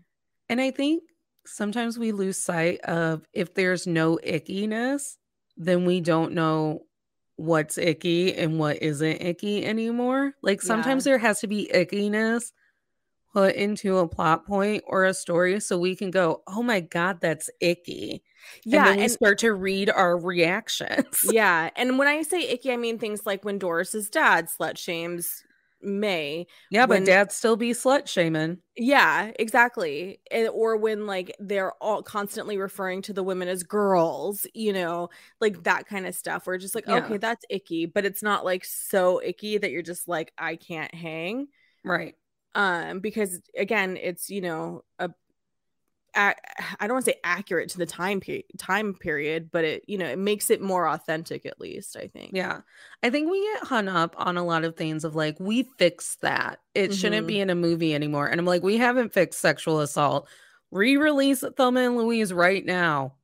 [0.49, 1.03] And I think
[1.47, 5.17] sometimes we lose sight of if there's no ickiness,
[5.57, 6.87] then we don't know
[7.37, 10.35] what's icky and what isn't icky anymore.
[10.43, 12.53] Like sometimes there has to be ickiness
[13.33, 17.21] put into a plot point or a story so we can go, oh my God,
[17.21, 18.23] that's icky.
[18.65, 18.87] Yeah.
[18.89, 21.21] and then and- start to read our reactions.
[21.31, 21.71] yeah.
[21.77, 25.45] And when I say icky, I mean things like when Doris's dad slut shames
[25.81, 26.49] May.
[26.73, 28.59] yeah, but dad still be slut shaming.
[28.77, 30.21] Yeah, exactly.
[30.31, 35.09] And, or when like they're all constantly referring to the women as girls, you know,
[35.41, 36.49] like that kind of stuff.
[36.49, 36.97] We're just like, Yeah.
[37.05, 40.93] okay, that's icky, but it's not like so icky that you're just like, I can't
[40.93, 41.47] hang.
[41.85, 42.17] Right.
[42.57, 45.11] Um, because again, it's you know a
[46.15, 46.35] I
[46.81, 50.07] don't want to say accurate to the time period time period, but it you know
[50.07, 51.97] it makes it more authentic at least.
[51.97, 52.33] I think.
[52.35, 52.61] Yeah.
[53.03, 56.21] I think we get hung up on a lot of things of like, we fixed
[56.23, 56.61] that.
[56.75, 57.29] It shouldn't Mhm.
[57.29, 58.27] be in a movie anymore.
[58.27, 60.29] And I'm like, we haven't fixed sexual assault.
[60.71, 63.15] Re release Thelma and Louise right now.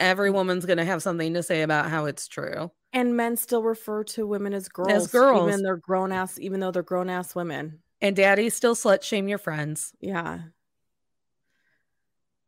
[0.00, 2.70] Every woman's going to have something to say about how it's true.
[2.92, 5.48] And men still refer to women as girls, as girls.
[5.48, 7.80] even they're grown ass, even though they're grown ass women.
[8.00, 9.92] And daddy still slut shame your friends.
[10.00, 10.38] Yeah.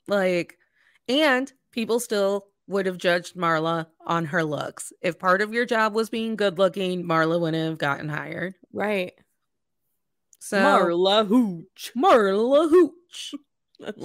[0.09, 0.59] Like,
[1.09, 4.93] and people still would have judged Marla on her looks.
[5.01, 8.55] If part of your job was being good looking, Marla wouldn't have gotten hired.
[8.73, 9.15] Right.
[10.41, 11.93] So, Marla Hooch.
[11.97, 13.35] Marla Hooch.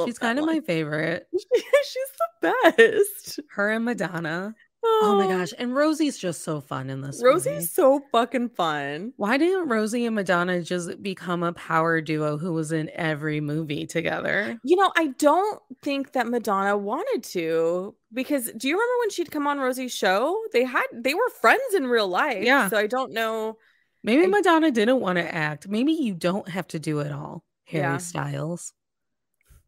[0.06, 1.28] She's kind of my favorite.
[1.34, 3.40] She's the best.
[3.52, 4.56] Her and Madonna.
[4.84, 5.40] Oh my oh.
[5.40, 5.54] gosh.
[5.58, 7.22] And Rosie's just so fun in this.
[7.22, 7.34] movie.
[7.34, 9.14] Rosie's so fucking fun.
[9.18, 13.86] Why didn't Rosie and Madonna just become a power duo who was in every movie
[13.86, 14.60] together?
[14.64, 19.32] You know, I don't think that Madonna wanted to because do you remember when she'd
[19.32, 20.42] come on Rosie's show?
[20.52, 22.44] They had they were friends in real life.
[22.44, 22.70] Yeah.
[22.70, 23.58] So I don't know.
[24.04, 25.68] Maybe I- Madonna didn't want to act.
[25.68, 27.98] Maybe you don't have to do it all, Harry Yeah.
[27.98, 28.74] Styles.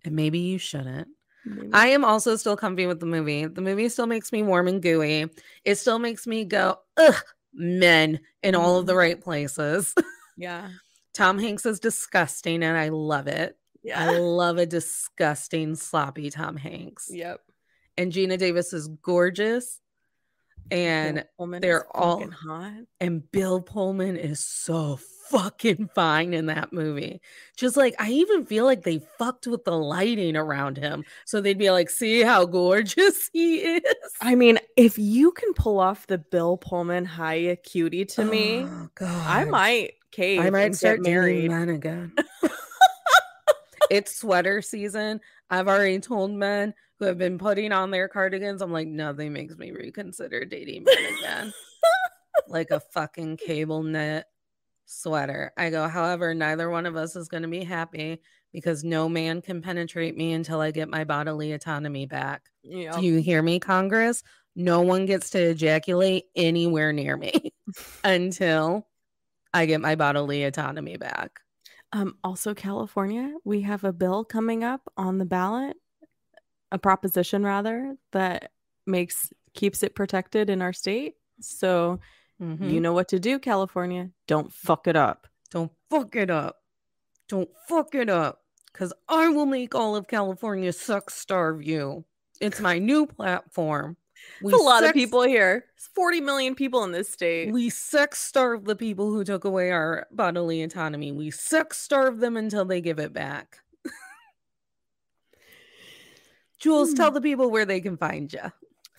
[0.04, 1.08] And maybe you shouldn't.
[1.46, 3.46] Maybe- I am also still comfy with the movie.
[3.46, 5.30] The movie still makes me warm and gooey.
[5.66, 7.16] It still makes me go, ugh,
[7.54, 8.98] men in all of the Mhm.
[8.98, 9.94] right places.
[10.38, 10.70] yeah.
[11.14, 13.58] Tom Hanks is disgusting and I love it.
[13.84, 14.00] Yeah.
[14.02, 17.08] I love a disgusting, sloppy Tom Hanks.
[17.12, 17.42] Yep.
[17.98, 19.80] And Geena Davis is gorgeous.
[20.72, 21.26] And
[21.60, 22.74] they're all- hot.
[23.02, 24.96] and Bill Pullman is so
[25.30, 27.22] fucking fine in that movie.
[27.58, 31.04] Just like I even feel like they fucked with the lighting around him.
[31.26, 33.96] So they'd be like, see how gorgeous he is.
[34.22, 38.90] I mean, if you can pull off the Bill Pullman high cutie to me, Oh,
[38.96, 39.28] God.
[39.28, 40.42] I might cave.
[40.42, 42.14] I might start married men again.
[43.90, 45.20] it's sweater season.
[45.50, 49.58] I've already told men who have been putting on their cardigans, I'm like, nothing makes
[49.58, 51.54] me reconsider dating men again.
[52.48, 54.26] like a fucking cable knit
[54.86, 55.52] sweater.
[55.58, 58.22] I go, however, neither one of us is going to be happy
[58.52, 62.44] because no man can penetrate me until I get my bodily autonomy back.
[62.62, 62.98] Yeah.
[62.98, 64.24] Do you hear me, Congress?
[64.56, 67.54] No one gets to ejaculate anywhere near me
[68.04, 68.88] until
[69.54, 71.40] I get my bodily autonomy back.
[71.92, 75.78] Um, also, California, we have a bill coming up on the ballot,
[76.72, 78.52] a proposition rather that
[78.86, 81.16] makes keeps it protected in our state.
[81.40, 82.00] So
[82.44, 82.72] Mhm.
[82.72, 84.10] you know what to do, California.
[84.28, 85.28] Don't fuck it up.
[85.52, 86.62] Don't fuck it up.
[87.30, 88.42] Don't fuck it up.
[88.72, 92.06] Because I will make all of California suck starve you.
[92.42, 93.98] It's my new platform.
[94.42, 95.66] It's a lot of people here.
[95.76, 97.52] It's 40 million people in this state.
[97.52, 101.12] We sex starve the people who took away our bodily autonomy.
[101.12, 103.60] We sex starve them until they give it back.
[106.60, 106.96] Jules, Hmm.
[106.96, 108.52] tell the people where they can find you.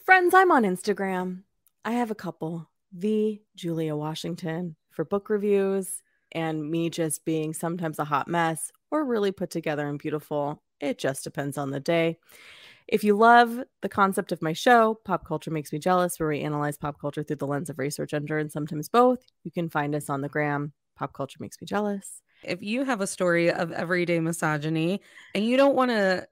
[0.04, 1.42] Friends, I'm on Instagram.
[1.84, 2.68] I have a couple.
[2.96, 6.00] The Julia Washington for book reviews
[6.30, 10.62] and me just being sometimes a hot mess or really put together and beautiful.
[10.80, 12.18] It just depends on the day.
[12.86, 16.42] If you love the concept of my show, Pop Culture Makes Me Jealous, where we
[16.42, 19.96] analyze pop culture through the lens of or gender and sometimes both, you can find
[19.96, 20.72] us on the gram.
[20.96, 22.22] Pop Culture Makes Me Jealous.
[22.44, 25.00] If you have a story of everyday misogyny
[25.34, 26.28] and you don't want to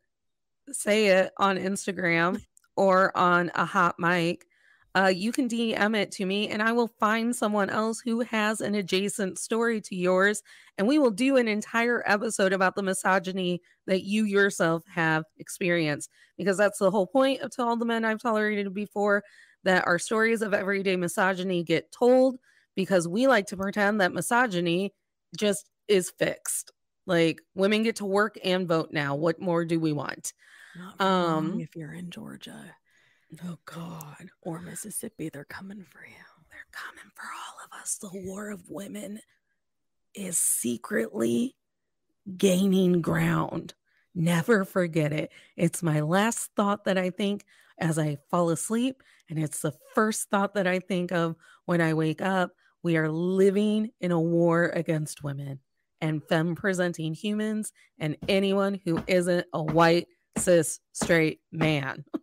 [0.70, 2.40] say it on Instagram
[2.76, 4.46] or on a hot mic,
[4.94, 8.60] uh, you can DM it to me and I will find someone else who has
[8.60, 10.42] an adjacent story to yours.
[10.76, 16.10] And we will do an entire episode about the misogyny that you yourself have experienced.
[16.36, 19.22] Because that's the whole point of To All the Men I've Tolerated Before
[19.64, 22.38] that our stories of everyday misogyny get told
[22.74, 24.92] because we like to pretend that misogyny
[25.36, 26.72] just is fixed.
[27.06, 29.14] Like women get to work and vote now.
[29.14, 30.32] What more do we want?
[30.98, 32.74] um, if you're in Georgia.
[33.44, 34.30] Oh God.
[34.42, 36.24] Or Mississippi, they're coming for you.
[36.50, 37.96] They're coming for all of us.
[37.96, 39.20] The war of women
[40.14, 41.56] is secretly
[42.36, 43.74] gaining ground.
[44.14, 45.30] Never forget it.
[45.56, 47.44] It's my last thought that I think
[47.78, 51.94] as I fall asleep, and it's the first thought that I think of when I
[51.94, 52.50] wake up.
[52.82, 55.60] We are living in a war against women
[56.00, 62.04] and femme presenting humans and anyone who isn't a white, cis, straight man.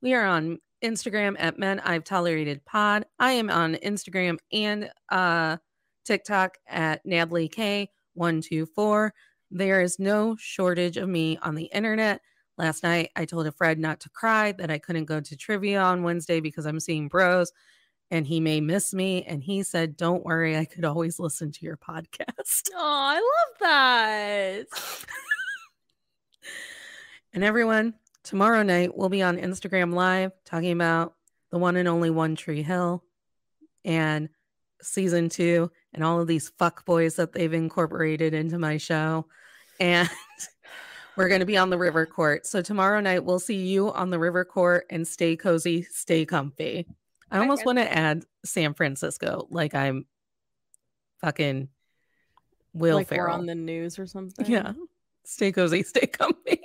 [0.00, 3.04] We are on Instagram at Men I've Tolerated Pod.
[3.18, 5.56] I am on Instagram and uh,
[6.04, 9.10] TikTok at Natalie K124.
[9.50, 12.20] There is no shortage of me on the internet.
[12.56, 15.80] Last night, I told a Fred not to cry that I couldn't go to trivia
[15.80, 17.52] on Wednesday because I'm seeing bros
[18.12, 19.24] and he may miss me.
[19.24, 22.68] And he said, Don't worry, I could always listen to your podcast.
[22.72, 24.66] Oh, I love that.
[27.32, 27.94] and everyone,
[28.28, 31.14] tomorrow night we'll be on Instagram Live talking about
[31.50, 33.02] the one and only One Tree Hill
[33.86, 34.28] and
[34.82, 39.24] season two and all of these fuck boys that they've incorporated into my show.
[39.80, 40.10] And
[41.16, 42.46] we're going to be on the river court.
[42.46, 46.86] So tomorrow night we'll see you on the river court and stay cozy, stay comfy.
[47.30, 50.04] I almost want to add San Francisco like I'm
[51.22, 51.68] fucking
[52.74, 53.28] Will like Ferrell.
[53.28, 54.44] we're on the news or something.
[54.44, 54.74] Yeah.
[55.24, 56.60] Stay cozy, stay comfy.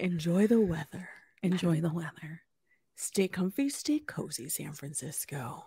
[0.00, 1.08] Enjoy the weather.
[1.40, 2.40] Enjoy the weather.
[2.96, 5.66] Stay comfy, stay cozy, San Francisco.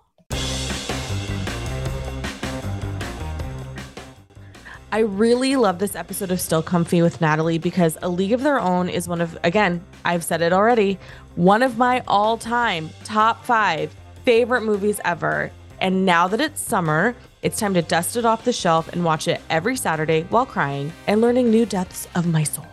[4.91, 8.59] I really love this episode of Still Comfy with Natalie because A League of Their
[8.59, 10.99] Own is one of, again, I've said it already,
[11.35, 13.95] one of my all time top five
[14.25, 15.51] favorite movies ever.
[15.79, 19.29] And now that it's summer, it's time to dust it off the shelf and watch
[19.29, 22.67] it every Saturday while crying and learning new depths of my soul.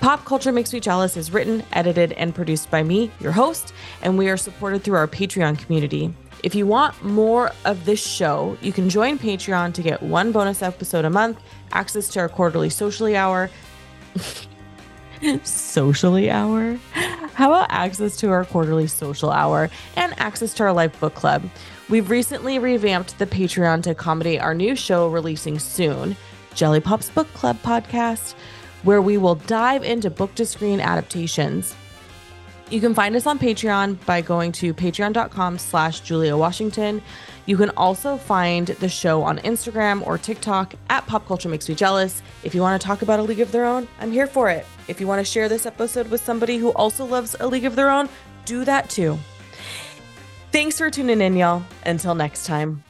[0.00, 4.16] Pop Culture Makes Me Jealous is written, edited, and produced by me, your host, and
[4.18, 6.12] we are supported through our Patreon community.
[6.44, 10.62] If you want more of this show, you can join Patreon to get one bonus
[10.62, 11.40] episode a month,
[11.72, 13.50] access to our quarterly socially hour.
[15.42, 16.78] socially hour?
[17.34, 21.42] How about access to our quarterly social hour and access to our live book club?
[21.88, 26.16] We've recently revamped the Patreon to accommodate our new show releasing soon,
[26.54, 28.34] Jelly Pop's Book Club podcast,
[28.86, 31.74] where we will dive into book to screen adaptations.
[32.70, 37.02] You can find us on Patreon by going to patreon.com slash Julia Washington.
[37.46, 41.74] You can also find the show on Instagram or TikTok at Pop Culture Makes Me
[41.74, 42.22] Jealous.
[42.44, 44.64] If you want to talk about a league of their own, I'm here for it.
[44.88, 47.74] If you want to share this episode with somebody who also loves a league of
[47.76, 48.08] their own,
[48.44, 49.18] do that too.
[50.52, 51.64] Thanks for tuning in, y'all.
[51.84, 52.85] Until next time.